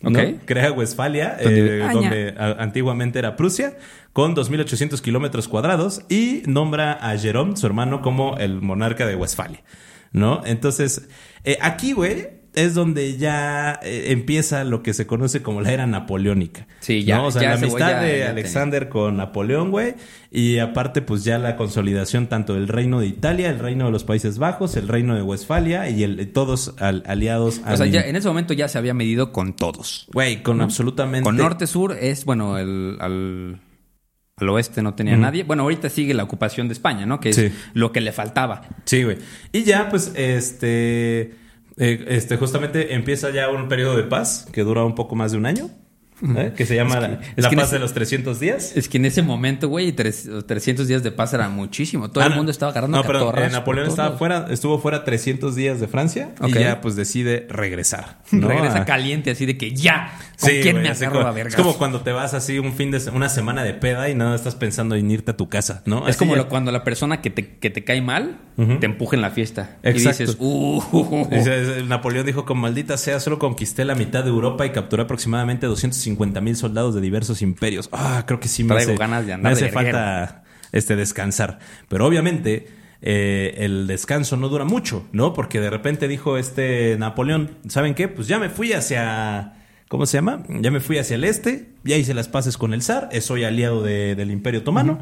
[0.00, 0.10] ¿no?
[0.10, 0.40] Ok.
[0.44, 3.76] Crea Westfalia, Donde- eh, Ah, donde a- antiguamente era Prusia,
[4.12, 9.62] con 2.800 kilómetros cuadrados y nombra a Jerome, su hermano, como el monarca de Westfalia,
[10.12, 10.42] ¿no?
[10.44, 11.08] Entonces,
[11.44, 15.86] eh, aquí, güey, es donde ya eh, empieza lo que se conoce como la era
[15.86, 16.66] napoleónica.
[16.80, 17.26] Sí, ya- ¿no?
[17.26, 19.94] O sea, ya la amistad ya- de ya Alexander con Napoleón, güey,
[20.30, 24.04] y aparte, pues ya la consolidación tanto del reino de Italia, el reino de los
[24.04, 28.16] Países Bajos, el reino de Westfalia y el, todos al- aliados O sea, ya en
[28.16, 30.06] ese momento ya se había medido con todos.
[30.12, 31.24] Güey, con absolutamente...
[31.24, 33.60] Con norte-sur es, bueno, el, al,
[34.36, 35.44] al oeste no tenía nadie.
[35.44, 37.20] Bueno, ahorita sigue la ocupación de España, ¿no?
[37.20, 37.52] Que es Sí.
[37.74, 38.62] lo que le faltaba.
[38.84, 39.18] Sí, güey.
[39.52, 41.34] Y ya, pues, este...
[41.78, 45.38] eh, este, justamente empieza ya un periodo de paz que dura un poco más de
[45.38, 45.70] un año.
[46.36, 46.52] ¿Eh?
[46.56, 48.72] Que se llama la, es la que en paz ese- de los 300 días.
[48.76, 52.10] Es que en ese momento, güey, tres- 300 días de paz era muchísimo.
[52.10, 52.36] Todo Ah, el no.
[52.38, 56.30] mundo estaba agarrando No, pero eh, Napoleón estaba fuera, estuvo fuera 300 días de Francia
[56.46, 58.18] y ya pues decide regresar.
[58.32, 60.12] Regresa A- caliente así de que ya.
[60.40, 61.54] ¿Con Sí, quién me agarro como- a vergas?
[61.54, 64.34] Es como cuando te vas así un fin de una semana de peda y no
[64.34, 66.04] estás pensando en irte a tu casa, ¿no?
[66.04, 68.38] Es Así como lo- cuando la persona que te, que te cae mal
[68.80, 69.76] te empuja en la fiesta.
[69.84, 70.22] Exacto.
[70.22, 74.66] Y dices, uh, Dice, Napoleón dijo, con maldita sea, solo conquisté la mitad de Europa
[74.66, 77.88] y capturé aproximadamente 250 mil soldados de diversos imperios.
[77.92, 80.96] Ah, creo que sí me Traigo hace, ganas de andar me hace de falta este,
[80.96, 81.58] descansar.
[81.88, 82.68] Pero obviamente
[83.02, 85.32] eh, el descanso no dura mucho, ¿no?
[85.34, 88.08] Porque de repente dijo este Napoleón, ¿saben qué?
[88.08, 89.54] Pues ya me fui hacia...
[89.88, 90.42] ¿Cómo se llama?
[90.48, 93.44] Ya me fui hacia el este, ya hice las paces con el zar, eh, soy
[93.44, 94.98] aliado de- del Imperio Otomano.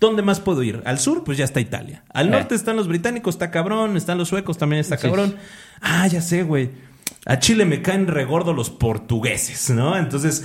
[0.00, 0.80] ¿Dónde más puedo ir?
[0.86, 2.02] Al sur, pues ya está Italia.
[2.14, 2.30] Al Eh.
[2.30, 3.96] norte están los británicos, está cabrón.
[3.96, 5.06] Están los suecos, también está Sí.
[5.06, 5.36] cabrón.
[5.82, 6.70] Ah, ya sé, güey.
[7.28, 9.96] A Chile me caen regordo los portugueses, ¿no?
[9.96, 10.44] Entonces.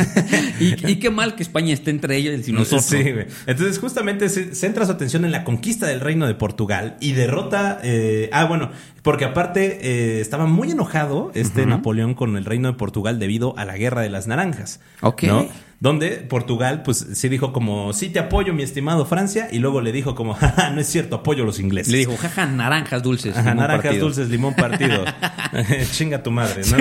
[0.60, 2.84] y, y qué mal que España esté entre ellos y nosotros.
[2.86, 3.26] Sí, güey.
[3.46, 7.78] Entonces, justamente se centra su atención en la conquista del reino de Portugal y derrota.
[7.82, 8.70] eh, ah, bueno,
[9.02, 13.66] porque aparte eh, estaba muy enojado este Napoleón con el reino de Portugal debido a
[13.66, 14.80] la guerra de las naranjas.
[15.02, 15.24] Ok.
[15.24, 15.46] ¿no?
[15.80, 19.92] Donde Portugal, pues sí dijo como, sí te apoyo, mi estimado Francia, y luego le
[19.92, 21.92] dijo como, jaja, no es cierto, apoyo a los ingleses.
[21.92, 23.36] Le dijo, jaja, naranjas dulces.
[23.36, 24.04] Ajá, naranjas partido".
[24.06, 25.04] dulces, limón partido.
[25.92, 26.78] Chinga tu madre, ¿no?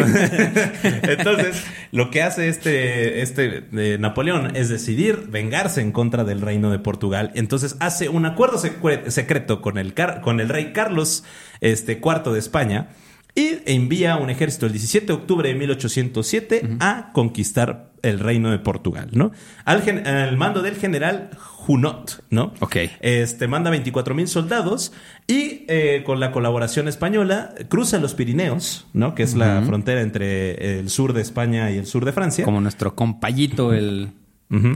[1.04, 6.72] Entonces, lo que hace este, este eh, Napoleón es decidir vengarse en contra del reino
[6.72, 7.32] de Portugal.
[7.36, 11.24] Entonces hace un acuerdo secre- secreto con el, car- con el rey Carlos
[11.62, 12.90] este, IV de España
[13.36, 18.60] y envía un ejército el 17 de octubre de 1807 a conquistar el reino de
[18.60, 19.32] Portugal, ¿no?
[19.66, 22.54] Al, gen- al mando del general Junot, ¿no?
[22.60, 22.76] Ok.
[23.00, 24.92] Este manda 24 mil soldados
[25.26, 29.16] y eh, con la colaboración española cruza los Pirineos, ¿no?
[29.16, 32.44] Que es la frontera entre el sur de España y el sur de Francia.
[32.46, 34.10] Como nuestro compayito, el.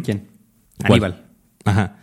[0.04, 0.30] ¿Quién?
[0.80, 0.92] ¿Cuál?
[0.94, 1.26] Aníbal.
[1.66, 1.98] Ajá.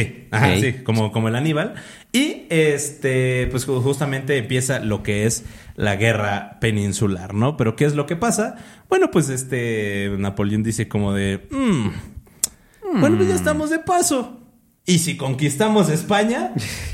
[0.00, 1.74] Sí, ajá, sí, como, como el Aníbal.
[2.12, 5.44] Y este, pues ju- justamente empieza lo que es
[5.74, 7.56] la guerra peninsular, ¿no?
[7.56, 8.56] Pero ¿qué es lo que pasa?
[8.88, 11.88] Bueno, pues este, Napoleón dice como de, "Mm,
[13.00, 14.40] bueno, pues ya estamos de paso.
[14.88, 16.52] Y si conquistamos España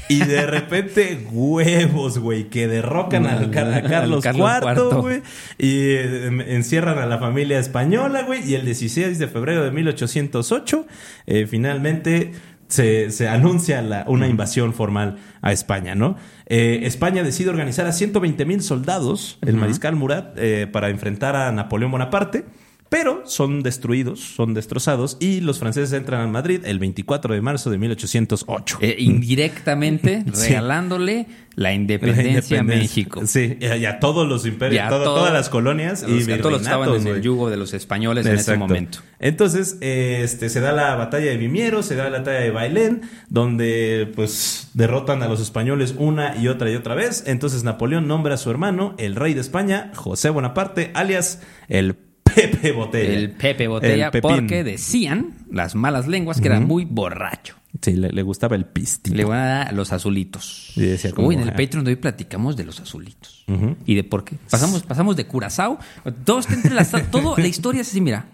[0.08, 4.34] y de repente huevos, güey, que derrocan al, a Carlos, IV,
[4.72, 5.00] IV.
[5.02, 5.22] güey,
[5.58, 10.86] y eh, encierran a la familia española, güey, y el 16 de febrero de 1808,
[11.26, 12.32] eh, finalmente
[12.72, 16.16] se, se anuncia la- una invasión formal a España, ¿no?
[16.46, 21.52] Eh, España decide organizar a 120 mil soldados, el mariscal Murat, eh, para enfrentar a
[21.52, 22.44] Napoleón Bonaparte.
[22.92, 27.70] Pero son destruidos, son destrozados y los franceses entran a Madrid el 24 de marzo
[27.70, 28.78] de 1808.
[28.82, 30.48] Eh, indirectamente Sí.
[30.48, 33.22] regalándole la independencia, a México.
[33.26, 36.08] Sí, y a, y a todos los imperios, a todo- todo- todas las colonias A
[36.08, 38.56] y los, a todos los que estaban en el yugo de los españoles en ese
[38.56, 38.98] momento.
[39.18, 44.10] Entonces, este, se da la batalla de Vimiero, se da la batalla de Bailén, donde
[44.14, 47.24] pues derrotan a los españoles una y otra y otra vez.
[47.26, 51.96] Entonces Napoleón nombra a su hermano, el rey de España, José Bonaparte, alias el
[52.34, 53.14] Pepe Botella.
[53.14, 57.56] El Pepe Botella, El porque decían las malas lenguas que era muy borracho.
[57.80, 59.16] Sí, le, le gustaba el pistil.
[59.16, 60.72] Le van a dar los azulitos.
[60.76, 61.56] Y decía como, Uy, en el ah.
[61.56, 63.44] Patreon de hoy platicamos de los azulitos.
[63.86, 64.36] Y de por qué.
[64.50, 65.78] Pasamos, pasamos de Curazao.
[66.24, 67.04] Todo está entrelazado.
[67.10, 68.26] todo, la historia es así, mira.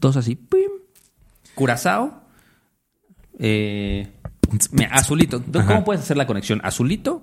[0.00, 0.34] Todos así.
[0.34, 0.70] Pim.
[1.54, 2.24] Curazao.
[3.38, 4.08] Eh,
[4.72, 5.42] mira, azulito.
[5.42, 5.84] ¿Cómo Ajá.
[5.84, 6.60] puedes hacer la conexión?
[6.64, 7.22] Azulito.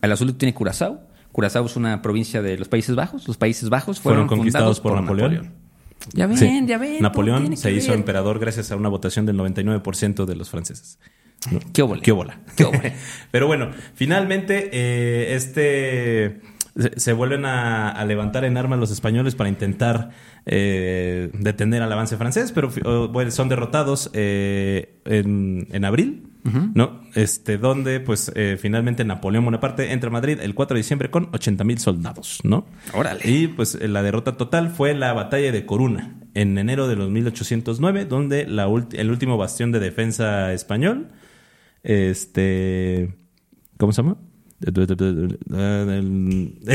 [0.00, 1.00] El azulito tiene Curazao.
[1.32, 3.26] Curazao es una provincia de los Países Bajos.
[3.26, 5.52] Los Países Bajos fueron, Fueron conquistados fundados por Napoleón.
[6.12, 6.64] Ya ven, Sí.
[6.66, 7.02] ya ven.
[7.02, 7.98] Napoleón se hizo ver.
[7.98, 10.98] emperador gracias a una votación del 99% de los franceses.
[11.72, 12.02] Qué óvole.
[12.02, 12.40] Qué bola.
[12.56, 12.94] Qué óvole.
[13.30, 16.40] Pero bueno, finalmente eh, este
[16.78, 20.10] se, se vuelven a, a levantar en armas los españoles para intentar
[20.46, 26.24] eh, detener al avance francés, pero fi- o, bueno, son derrotados eh, en, en abril,
[26.74, 27.02] ¿no?
[27.14, 31.28] Este, donde pues eh, finalmente Napoleón Bonaparte entra a Madrid el 4 de diciembre con
[31.32, 32.66] 80 mil soldados, ¿no?
[32.94, 33.20] Órale.
[33.24, 37.10] Y pues eh, la derrota total fue la batalla de Coruna en enero de los
[37.10, 41.08] 1809, donde la el último bastión de defensa español,
[41.82, 43.14] este,
[43.76, 44.16] ¿cómo se llama?
[44.60, 44.74] Es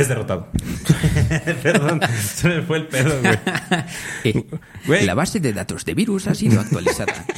[0.07, 0.47] derrotado.
[1.63, 3.37] Perdón, se me fue el pedo, güey.
[4.23, 4.45] Eh.
[5.05, 7.25] La base de datos de virus ha sido actualizada.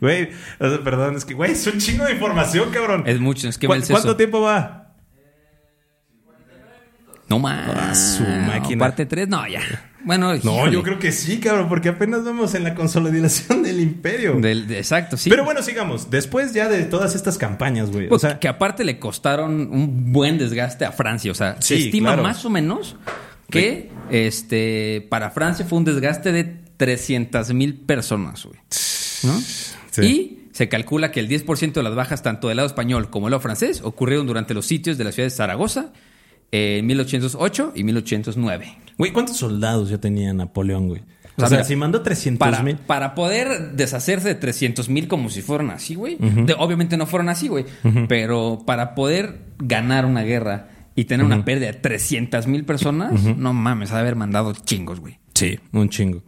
[0.00, 3.04] Güey, perdón, es que, güey, es un chingo de información, cabrón.
[3.06, 3.74] es mucho, es que ¿Cu-.
[3.88, 4.92] ¿Cuánto tiempo va?
[7.28, 7.70] No más.
[7.74, 8.80] Ah, su máquina.
[8.80, 9.62] Parte 3, no, ya.
[10.04, 10.72] Bueno, No, híjole.
[10.72, 14.34] yo creo que sí, cabrón, porque apenas vamos en la consolidación del imperio.
[14.40, 15.28] Del- de- exacto, sí.
[15.30, 16.10] Pero bueno, sigamos.
[16.10, 18.06] Después ya de todas estas campañas, güey.
[18.06, 21.30] O Pues, sea, que aparte le costaron un buen desgaste a Francia.
[21.30, 22.22] O sea, se estima claro.
[22.22, 22.96] más o menos
[23.50, 26.44] que este para Francia fue un desgaste de
[26.76, 28.58] 300 mil personas, güey.
[29.24, 29.38] ¿No?
[29.90, 30.02] Sí.
[30.02, 33.32] Y se calcula que el 10% de las bajas, tanto del lado español como del
[33.32, 35.92] lado francés, ocurrieron durante los sitios de la ciudad de Zaragoza
[36.52, 38.76] en 1808 y 1809.
[39.00, 41.00] Güey, ¿cuántos soldados ya tenía Napoleón, güey?
[41.00, 41.04] O,
[41.36, 42.76] O sea, sea, mira, si mandó 300 Para, mil.
[42.76, 46.18] para poder deshacerse de 300 mil como si fueran así, güey.
[46.58, 47.64] Obviamente no fueron así, güey.
[48.08, 53.52] Pero para poder ganar una guerra y tener una pérdida de 300 mil personas, no
[53.52, 55.18] mames, ha de haber mandado chingos, güey.
[55.34, 56.22] Sí, un chingo.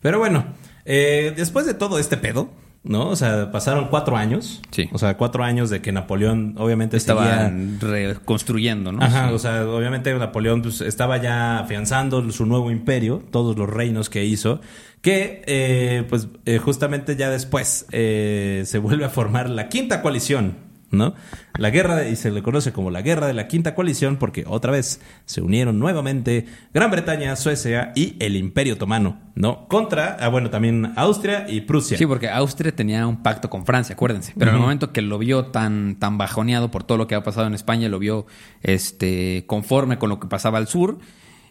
[0.00, 0.44] Pero bueno,
[0.84, 2.50] eh, después de todo este pedo,
[2.84, 3.08] ¿no?
[3.08, 4.60] O sea, pasaron cuatro años.
[4.70, 4.88] Sí.
[4.92, 9.02] O sea, cuatro años de que Napoleón obviamente seguía- Estaban reconstruyendo, ¿no?
[9.02, 9.34] Ajá, Sí.
[9.34, 14.24] o sea, obviamente Napoleón pues, estaba ya afianzando su nuevo imperio, todos los reinos que
[14.24, 14.60] hizo,
[15.00, 20.56] que eh, pues eh, justamente ya después eh, se vuelve a formar la quinta coalición,
[20.92, 21.14] ¿no?
[21.58, 24.44] La guerra, de- y se le conoce como la guerra de la quinta coalición porque
[24.46, 29.66] otra vez se unieron nuevamente Gran Bretaña, Suecia y el Imperio Otomano, ¿no?
[29.68, 31.98] Contra, ah, bueno, también Austria y Prusia.
[31.98, 34.32] Sí, porque Austria tenía un pacto con Francia, acuérdense.
[34.38, 37.24] Pero en el momento que lo vio tan, tan bajoneado por todo lo que había
[37.24, 38.26] pasado en España, lo vio
[38.62, 40.98] este, conforme con lo que pasaba al sur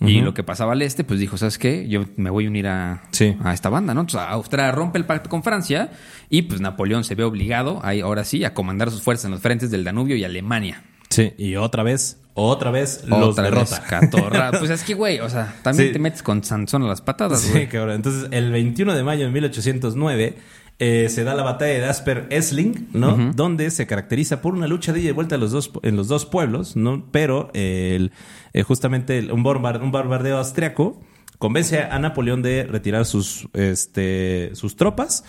[0.01, 1.87] y lo que pasaba al este, pues dijo, ¿sabes qué?
[1.87, 3.35] Yo me voy a unir a, Sí.
[3.43, 4.01] a esta banda, ¿no?
[4.01, 5.91] Entonces Austria rompe el pacto con Francia
[6.29, 9.41] y pues Napoleón se ve obligado, ahí, ahora sí, a comandar sus fuerzas en los
[9.41, 10.83] frentes del Danubio y Alemania.
[11.09, 13.83] Sí, y otra vez, otra vez los Otra vez, derrota.
[13.87, 14.51] catorra.
[14.59, 15.93] Pues es que, güey, o sea, también Sí.
[15.93, 17.67] te metes con Sansón a las patadas, Sí, güey.
[17.67, 17.95] cabrón.
[17.95, 20.37] Entonces, el 21 de mayo de 1809
[20.83, 23.33] eh, se da la batalla de Asper-Essling, ¿no?
[23.35, 26.07] Donde se caracteriza por una lucha de ida y vuelta en los dos, en los
[26.07, 27.05] dos pueblos, ¿no?
[27.11, 28.11] Pero eh, el-
[28.53, 30.99] eh, justamente el- un, bombar- un bombardeo austriaco
[31.37, 35.23] convence a Napoleón de retirar sus, este, sus tropas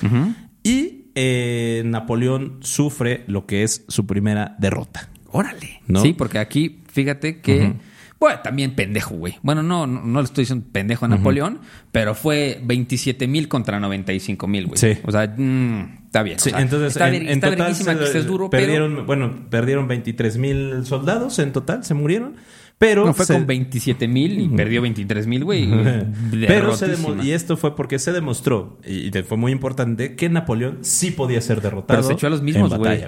[0.63, 5.11] y eh, Napoleón sufre lo que es su primera derrota.
[5.31, 5.81] Órale.
[5.87, 6.01] ¿No?
[6.03, 7.75] Sí, porque aquí, fíjate que.
[8.43, 9.35] También pendejo, güey.
[9.43, 11.61] Bueno, no, no, no le estoy diciendo pendejo a Napoleón,
[11.91, 14.79] pero fue 27 mil contra 95 mil, güey.
[14.79, 14.99] Sí.
[15.05, 16.37] O sea, mm, está bien.
[16.37, 19.07] o Sí, sea, entonces está, en, ver- en está total se- que estés duro, perdieron,
[19.07, 22.37] bueno, perdieron 23 mil soldados en total, se murieron,
[22.79, 23.05] pero.
[23.07, 25.69] No, fue se- con 27 mil y perdió 23 mil, güey.
[26.47, 31.11] pero se y esto fue porque se demostró y, fue muy importante que Napoleón sí
[31.11, 31.99] podía ser derrotado.
[31.99, 33.03] Pero se echó a los mismos, güey.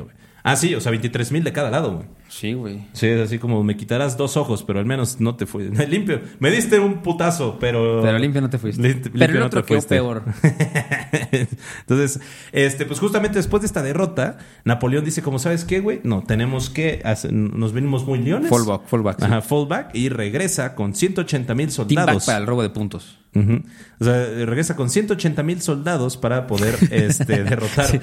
[0.46, 2.06] Ah, sí, o sea, 23 mil de cada lado, güey.
[2.28, 2.84] Sí, güey.
[2.92, 5.64] Sí, es así como me quitarás dos ojos, pero al menos no te fue.
[5.88, 6.20] Limpio.
[6.38, 8.02] Me diste un putazo, pero.
[8.02, 8.82] Pero limpio no te fuiste.
[8.82, 9.94] Lim- Pero limpio el no otro te quedó fuiste.
[9.96, 10.22] peor.
[11.80, 12.20] Entonces,
[12.52, 16.68] este, pues justamente después de esta derrota, Napoleón dice, como sabes qué, güey, no, tenemos
[16.70, 18.50] que, hacer- nos venimos muy leones.
[18.50, 19.24] Fallback, fallback, sí.
[19.24, 22.26] Ajá, fallback y regresa con 180 mil soldados.
[22.26, 23.18] para el robo de puntos.
[24.00, 28.00] O sea, regresa con 180 mil soldados para poder este, derrotar.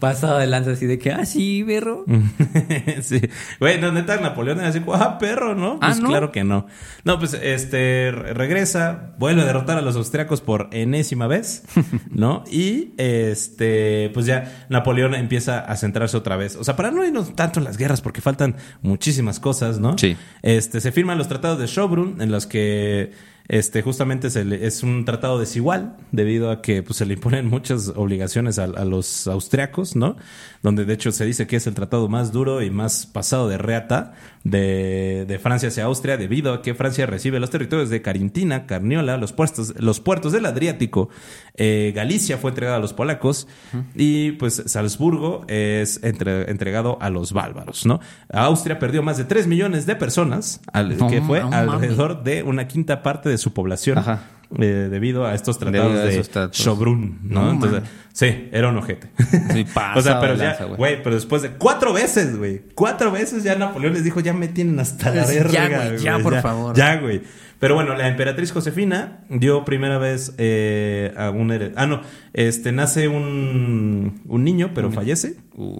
[0.00, 2.04] Pasado de lanza así de que, ah, sí, berro.
[3.02, 3.20] sí.
[3.60, 5.78] Güey, no, neta, Napoleón era así, ah, perro, ¿no?
[5.80, 6.08] Ah, Pues ¿no?
[6.08, 6.66] claro que no.
[7.04, 11.64] No, pues, este, re- regresa, vuelve a derrotar a los austriacos por enésima vez,
[12.10, 12.44] ¿no?
[12.50, 16.56] Y, este, pues ya Napoleón empieza a centrarse otra vez.
[16.56, 19.98] O sea, para no irnos tanto en las guerras, porque faltan muchísimas cosas, ¿no?
[19.98, 20.16] Sí.
[20.42, 23.12] Este, se firman los tratados de Schönbrunn, en los que
[23.48, 27.46] este, justamente se le- es un tratado desigual debido a que pues, se le imponen
[27.46, 30.16] muchas obligaciones a, a los austriacos, ¿no?
[30.62, 33.58] Donde de hecho se dice que es el tratado más duro y más pasado de
[33.58, 34.14] reata
[34.44, 39.16] de, de Francia hacia Austria debido a que Francia recibe los territorios de Carintina, Carniola,
[39.16, 41.08] los puertos, los puertos del Adriático,
[41.56, 43.46] eh, Galicia fue entregada a los polacos
[43.94, 48.00] y pues Salzburgo es entre- entregado a los bárbaros, ¿no?
[48.32, 52.42] Austria perdió más de 3 millones de personas, al- No, que fue no alrededor de
[52.42, 54.20] una quinta parte de su población Ajá.
[54.58, 56.50] eh, debido a estos tratados de.
[56.52, 57.44] Shobrun, ¿no?
[57.46, 57.82] No, Entonces,
[58.12, 59.10] sí, era un ojete.
[59.52, 59.66] Sí,
[59.96, 61.02] o sea, pero de ya, güey.
[61.02, 64.78] pero después de cuatro veces, güey, cuatro veces ya Napoleón les dijo, ya me tienen
[64.78, 66.76] hasta la Sí, verga, ya, güey, ya, por favor.
[66.76, 67.22] Ya, güey.
[67.60, 73.08] Pero bueno, la emperatriz Josefina dio primera vez eh, a un Ah, no, este, nace
[73.08, 75.78] un, un niño, pero fallece, Uh,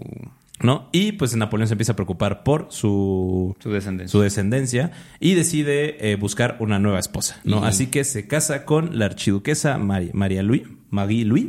[0.64, 0.88] ¿no?
[0.92, 4.10] Y pues Napoleón se empieza a preocupar por su, su descendencia.
[4.10, 4.90] su descendencia
[5.20, 7.60] y decide eh, buscar una nueva esposa, ¿no?
[7.60, 11.48] Y- Así que se casa con la archiduquesa Mari- María Louis, Marie Louis,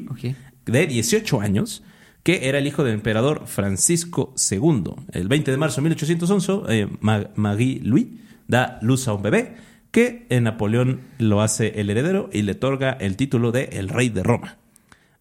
[0.66, 1.84] de 18 años,
[2.24, 4.84] que era el hijo del emperador Francisco II.
[5.11, 8.07] El 20 de marzo de 1811, eh, Ma- Marie Louis
[8.47, 9.55] da luz a un bebé
[9.91, 14.09] que eh, Napoleón lo hace el heredero y le otorga el título de el rey
[14.09, 14.57] de Roma.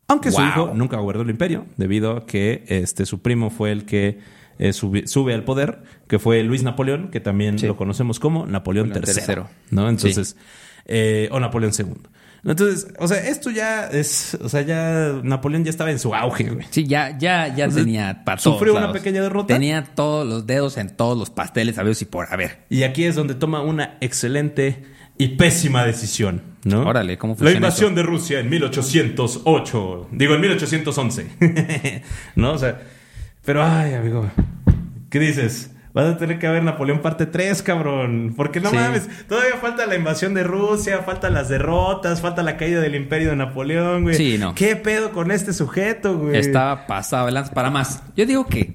[0.09, 3.85] Aunque su hijo nunca gobernó el imperio, debido a que este, su primo fue el
[3.85, 4.19] que
[4.59, 7.67] eh, subi- sube al poder, que fue Luis Napoleón, que también Sí.
[7.67, 9.43] lo conocemos como Napoleón III.
[9.71, 9.89] ¿no?
[9.89, 10.37] Entonces,
[10.87, 11.87] eh, o Napoleón II.
[12.47, 16.51] Entonces, o sea, esto ya es, o sea, ya Napoleón ya estaba en su auge,
[16.51, 16.67] güey.
[16.71, 18.99] Sí, ya, ya, ya tenía para sufrió todos una lados.
[18.99, 19.55] pequeña derrota.
[19.55, 22.59] Tenía todos los dedos en todos los pasteles, sabidos y por haber.
[22.69, 24.85] Y aquí es donde toma una excelente
[25.19, 26.83] y pésima decisión, ¿no?
[26.87, 30.09] Órale, ¿cómo La funciona invasión de Rusia en 1808.
[30.13, 32.03] Digo, en 1811.
[32.37, 32.53] ¿No?
[32.53, 32.81] O sea,
[33.45, 34.29] pero ay, amigo.
[35.11, 35.71] ¿Qué dices?
[35.93, 38.35] Vas a tener que ver Napoleón parte 3, cabrón.
[38.37, 38.77] Porque no Sí.
[38.77, 43.31] mames, todavía falta la invasión de Rusia, faltan las derrotas, falta la caída del imperio
[43.31, 44.17] de Napoleón, güey.
[44.17, 44.57] Sí, no.
[44.57, 46.37] ¿Qué pedo con este sujeto, güey?
[46.37, 48.03] Estaba pasado para más.
[48.17, 48.75] Yo digo que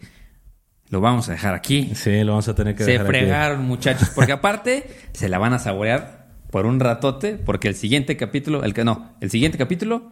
[0.89, 1.91] lo vamos a dejar aquí.
[1.93, 3.17] Sí, lo vamos a tener que Se dejar aquí.
[3.17, 4.11] fregaron, muchachos.
[4.15, 6.18] Porque aparte, se la van a saborear
[6.51, 7.35] por un ratote.
[7.35, 10.11] Porque el siguiente capítulo, el que no, el siguiente capítulo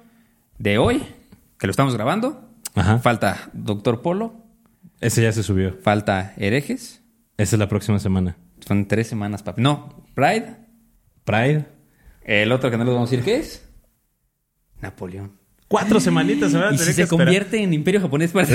[0.58, 1.04] de hoy,
[1.58, 3.00] que lo estamos grabando, Ajá.
[3.00, 4.36] falta Doctor Polo,
[5.02, 5.78] Ese ya se subió.
[5.82, 7.02] falta Herejes.
[7.38, 8.38] Esa es la próxima semana.
[8.66, 9.62] Son tres semanas, papi.
[9.62, 10.58] No, Pride.
[11.24, 11.66] Pride.
[12.24, 13.64] El otro que no les vamos a decir qué es.
[14.82, 15.34] Napoleón.
[15.68, 17.26] Cuatro semanitas se van a Y tener si que se esperar.
[17.26, 18.48] convierte en imperio japonés para...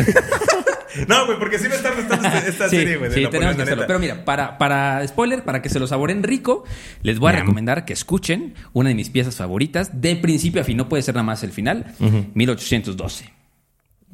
[1.09, 3.11] No, güey, porque sí me está gustando esta, sí, serie, güey.
[3.11, 3.85] de sí, tenemos que la hacerlo.
[3.87, 6.65] Pero mira, para, para spoiler, para que se lo saboren rico,
[7.03, 10.77] les voy a recomendar que escuchen una de mis piezas favoritas, de principio a fin,
[10.77, 11.87] no puede ser nada más el final,
[12.35, 13.33] 1812.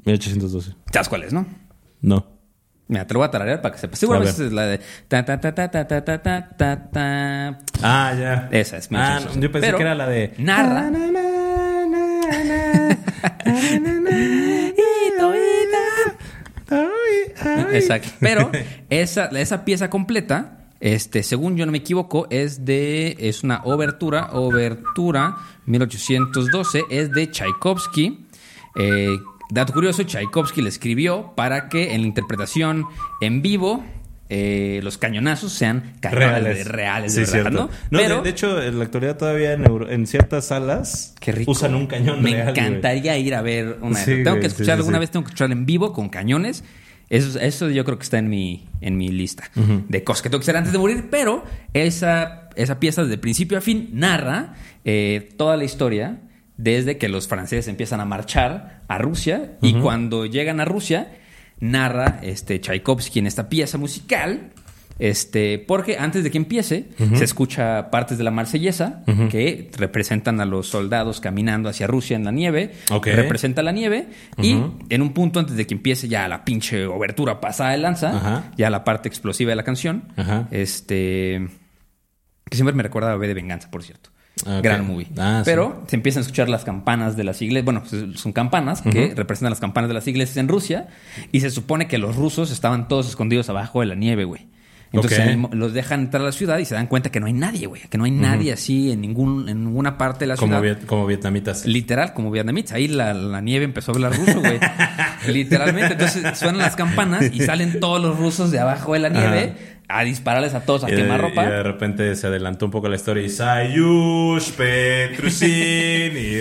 [0.05, 0.75] 1812.
[0.93, 1.47] ¿Sabes cuál es, no?
[2.01, 2.27] No.
[2.87, 3.99] Mira, te lo voy a tararear para que sepas.
[3.99, 4.81] Seguramente esa es la de...
[5.09, 6.23] Ta, ta, ta, ta, ta, ta,
[6.57, 7.59] ta, ta.
[7.83, 8.49] Ah, ya.
[8.51, 9.37] Esa es Ah, 1812.
[9.37, 10.33] no, yo pensé Pero que era la de.
[10.39, 10.91] Narra...
[17.73, 18.09] Exacto.
[18.21, 18.51] Pero
[18.91, 23.17] esa, esa pieza completa, este, según yo no me equivoco, es de.
[23.19, 24.31] Es una obertura.
[24.33, 26.85] Obertura 1812.
[26.91, 28.27] Es de Tchaikovsky.
[28.79, 29.17] Eh,
[29.51, 32.85] dato curioso: Tchaikovsky le escribió para que en la interpretación
[33.21, 33.85] en vivo.
[34.31, 37.51] eh, los cañonazos sean cañones de reales, de Sí, cierto.
[37.51, 37.71] ¿no?
[37.91, 41.15] No, Pero de, de hecho, en la actualidad todavía en, Euro- en ciertas salas
[41.47, 42.67] usan un cañón Me real, güey.
[42.67, 43.99] encantaría ir a ver una.
[43.99, 46.63] Sí, tengo güey, que escuchar sí, alguna vez, tengo que escuchar en vivo con cañones.
[47.11, 50.41] Eso, eso yo creo que está en mi, en mi lista de cosas que tengo
[50.41, 51.09] que hacer antes de morir.
[51.11, 54.55] Pero esa, esa pieza, desde principio a fin, narra
[54.85, 56.21] eh, toda la historia
[56.59, 61.17] desde que los franceses empiezan a marchar a Rusia y cuando llegan a Rusia,
[61.61, 64.53] narra este Tchaikovsky en esta pieza musical.
[64.99, 70.45] Este, porque antes de que empiece, se escucha partes de la marsellesa que representan a
[70.45, 72.73] los soldados caminando hacia Rusia en la nieve.
[72.91, 73.07] Ok.
[73.07, 74.09] Representa la nieve.
[74.43, 74.57] Y
[74.91, 78.71] en un punto antes de que empiece ya la pinche obertura pasada de lanza, ya
[78.71, 80.13] la parte explosiva de la canción,
[80.51, 81.49] este.
[82.49, 84.11] Que siempre me recuerda a B de Venganza, por cierto.
[84.63, 85.09] Gran movie.
[85.19, 85.51] Ah, sí.
[85.51, 87.65] Pero se empiezan a escuchar las campanas de las iglesias.
[87.65, 90.89] Bueno, pues, son campanas que representan las campanas de las iglesias en Rusia.
[91.31, 94.49] Y se supone que los rusos estaban todos escondidos abajo de la nieve, güey.
[94.93, 97.67] Entonces los dejan entrar a la ciudad y se dan cuenta que no hay nadie,
[97.67, 97.83] güey.
[97.91, 100.79] Que no hay nadie así en, ningún, en ninguna parte de la Como, ciudad.
[100.87, 101.67] como vietnamitas.
[101.67, 102.73] Literal, como vietnamitas.
[102.73, 104.59] Ahí la, la nieve empezó a hablar ruso, güey.
[105.29, 105.93] Literalmente.
[105.93, 109.55] Entonces suenan las campanas y salen todos los rusos de abajo de la nieve
[109.89, 111.47] a dispararles a todos a Y de, quemar y ropa.
[111.49, 116.39] de repente se adelantó un poco la historia y Sayush, Petrusin y.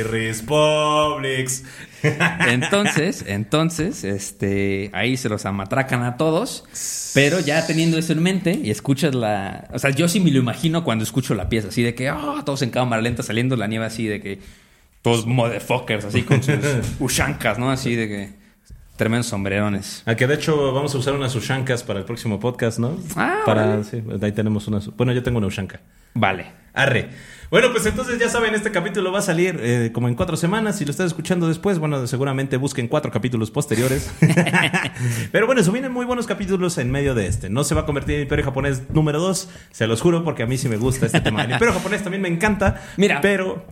[2.47, 6.63] Entonces, entonces, este, ahí se los amatracan a todos,
[7.13, 10.37] pero ya teniendo eso en mente y escuchas la, o sea, yo sí me lo
[10.37, 13.65] imagino cuando escucho la pieza, así de que, ah, todos en cámara lenta saliendo la
[13.65, 14.39] nieve así de que,
[15.01, 16.55] todos motherfuckers, así con sus
[16.99, 17.71] ushancas, ¿no?
[17.71, 18.29] Así de que,
[18.97, 20.01] Tremendos sombrerones.
[20.05, 22.97] A que de hecho vamos a usar unas ushancas para el próximo podcast, ¿no?
[23.15, 24.87] Ah, para, sí, ahí tenemos unas.
[24.97, 25.79] Bueno, yo tengo una ushanca.
[26.15, 26.47] Vale.
[26.73, 27.09] Arre.
[27.49, 30.77] Bueno, pues entonces ya saben, este capítulo va a salir eh, como en cuatro semanas.
[30.77, 34.11] Si lo estás escuchando después, bueno, seguramente busquen cuatro capítulos posteriores.
[35.31, 37.49] Pero bueno, se vienen muy buenos capítulos en medio de este.
[37.49, 40.45] No se va a convertir en Imperio Japonés número dos, se los juro, porque a
[40.47, 41.43] mí sí me gusta este tema.
[41.43, 42.81] El Imperio Japonés también me encanta.
[42.97, 43.21] Mira.
[43.21, 43.63] pero.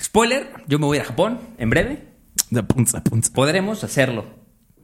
[0.00, 2.15] Spoiler, yo me voy a Japón en breve.
[2.50, 3.32] De punza, punza.
[3.32, 4.24] Podremos hacerlo.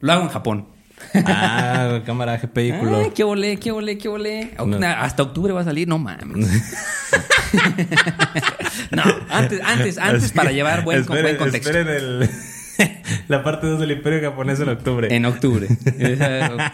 [0.01, 0.69] Lo hago en Japón.
[1.15, 2.33] Ah, cámara.
[2.35, 4.55] Ay, qué volé, qué volé, qué volé.
[4.65, 4.87] No.
[4.87, 6.49] Hasta octubre va a salir, no mames.
[8.91, 11.71] no, antes, antes, antes para llevar buen, Esperen- buen contexto.
[11.71, 12.31] Esperen el-
[13.33, 15.09] la parte 2 del Imperio Japonés en octubre.
[15.11, 15.67] En octubre.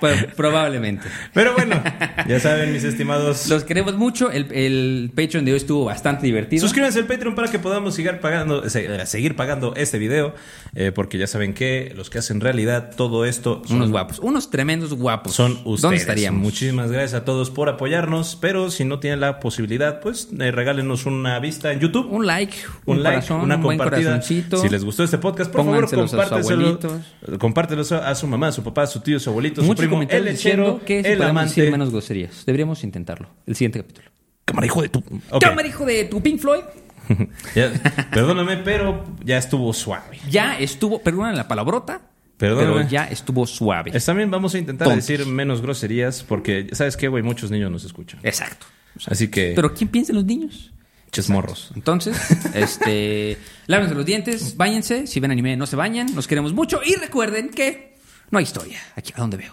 [0.01, 1.07] Pues, Probablemente.
[1.33, 1.83] Pero bueno,
[2.29, 3.49] ya saben, mis estimados.
[3.49, 4.31] Los queremos mucho.
[4.31, 6.61] El, el Patreon de hoy estuvo bastante divertido.
[6.61, 10.35] Suscríbanse al Patreon para que podamos seguir pagando, se- seguir pagando este video.
[10.75, 14.19] eh, porque ya saben que los que hacen realidad todo esto son, Unos guapos.
[14.21, 15.33] Unos tremendos guapos.
[15.35, 15.83] son ustedes.
[15.83, 16.43] ¿Dónde estaríamos?
[16.43, 18.37] Muchísimas gracias a todos por apoyarnos.
[18.41, 22.07] Pero si no tienen la posibilidad, pues eh, regálenos una vista en YouTube.
[22.11, 22.55] Un like,
[22.87, 24.21] un, un, like, corazón, una un compartida.
[24.23, 26.48] Si les gustó este podcast, por favor, compárteselo.
[26.51, 27.03] Abuelitos.
[27.39, 29.75] Compártelos a su mamá, a su papá, a su tío, a su abuelito, a su
[29.75, 31.55] primo, el lechero, que si el amante.
[31.61, 32.45] decir menos groserías.
[32.47, 33.29] Deberíamos intentarlo.
[33.47, 34.09] El siguiente capítulo.
[34.45, 34.99] Cámara, hijo de tu.
[35.31, 35.41] Ok.
[35.43, 36.63] Cámara, hijo de tu Pink Floyd.
[37.55, 37.73] Ya,
[38.13, 40.19] perdóname, pero ya estuvo suave.
[40.31, 42.03] Ya estuvo, perdona la palabrota,
[42.37, 42.75] Perdóname.
[42.75, 43.93] pero ya estuvo suave.
[43.95, 45.07] Es- También vamos a intentar Tontos.
[45.07, 47.23] decir menos groserías porque, ¿sabes qué, güey?
[47.23, 48.21] Muchos niños nos escuchan.
[48.23, 48.67] Exacto.
[49.07, 50.71] Así que, Pero ¿quién piensa en los niños?
[51.11, 51.71] Chesmorros.
[51.75, 52.17] Entonces,
[52.55, 56.95] este, lávense los dientes, váyanse, si ven anime no se bañan, nos queremos mucho y
[56.95, 57.97] recuerden que
[58.31, 58.81] no hay historia.
[58.97, 59.53] Aquí, ¿a dónde veo?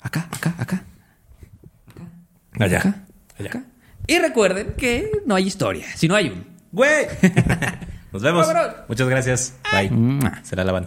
[0.00, 0.84] Acá, acá, acá,
[2.58, 2.78] Allá.
[2.78, 3.04] acá,
[3.38, 3.48] Allá.
[3.50, 3.64] acá.
[4.06, 6.46] Y recuerden que no hay historia, si no hay un.
[6.72, 7.06] ¡Güey!
[8.12, 8.46] Nos vemos.
[8.46, 8.76] Vámonos.
[8.88, 9.54] Muchas gracias.
[9.72, 9.90] Bye.
[10.42, 10.86] Se la lavan.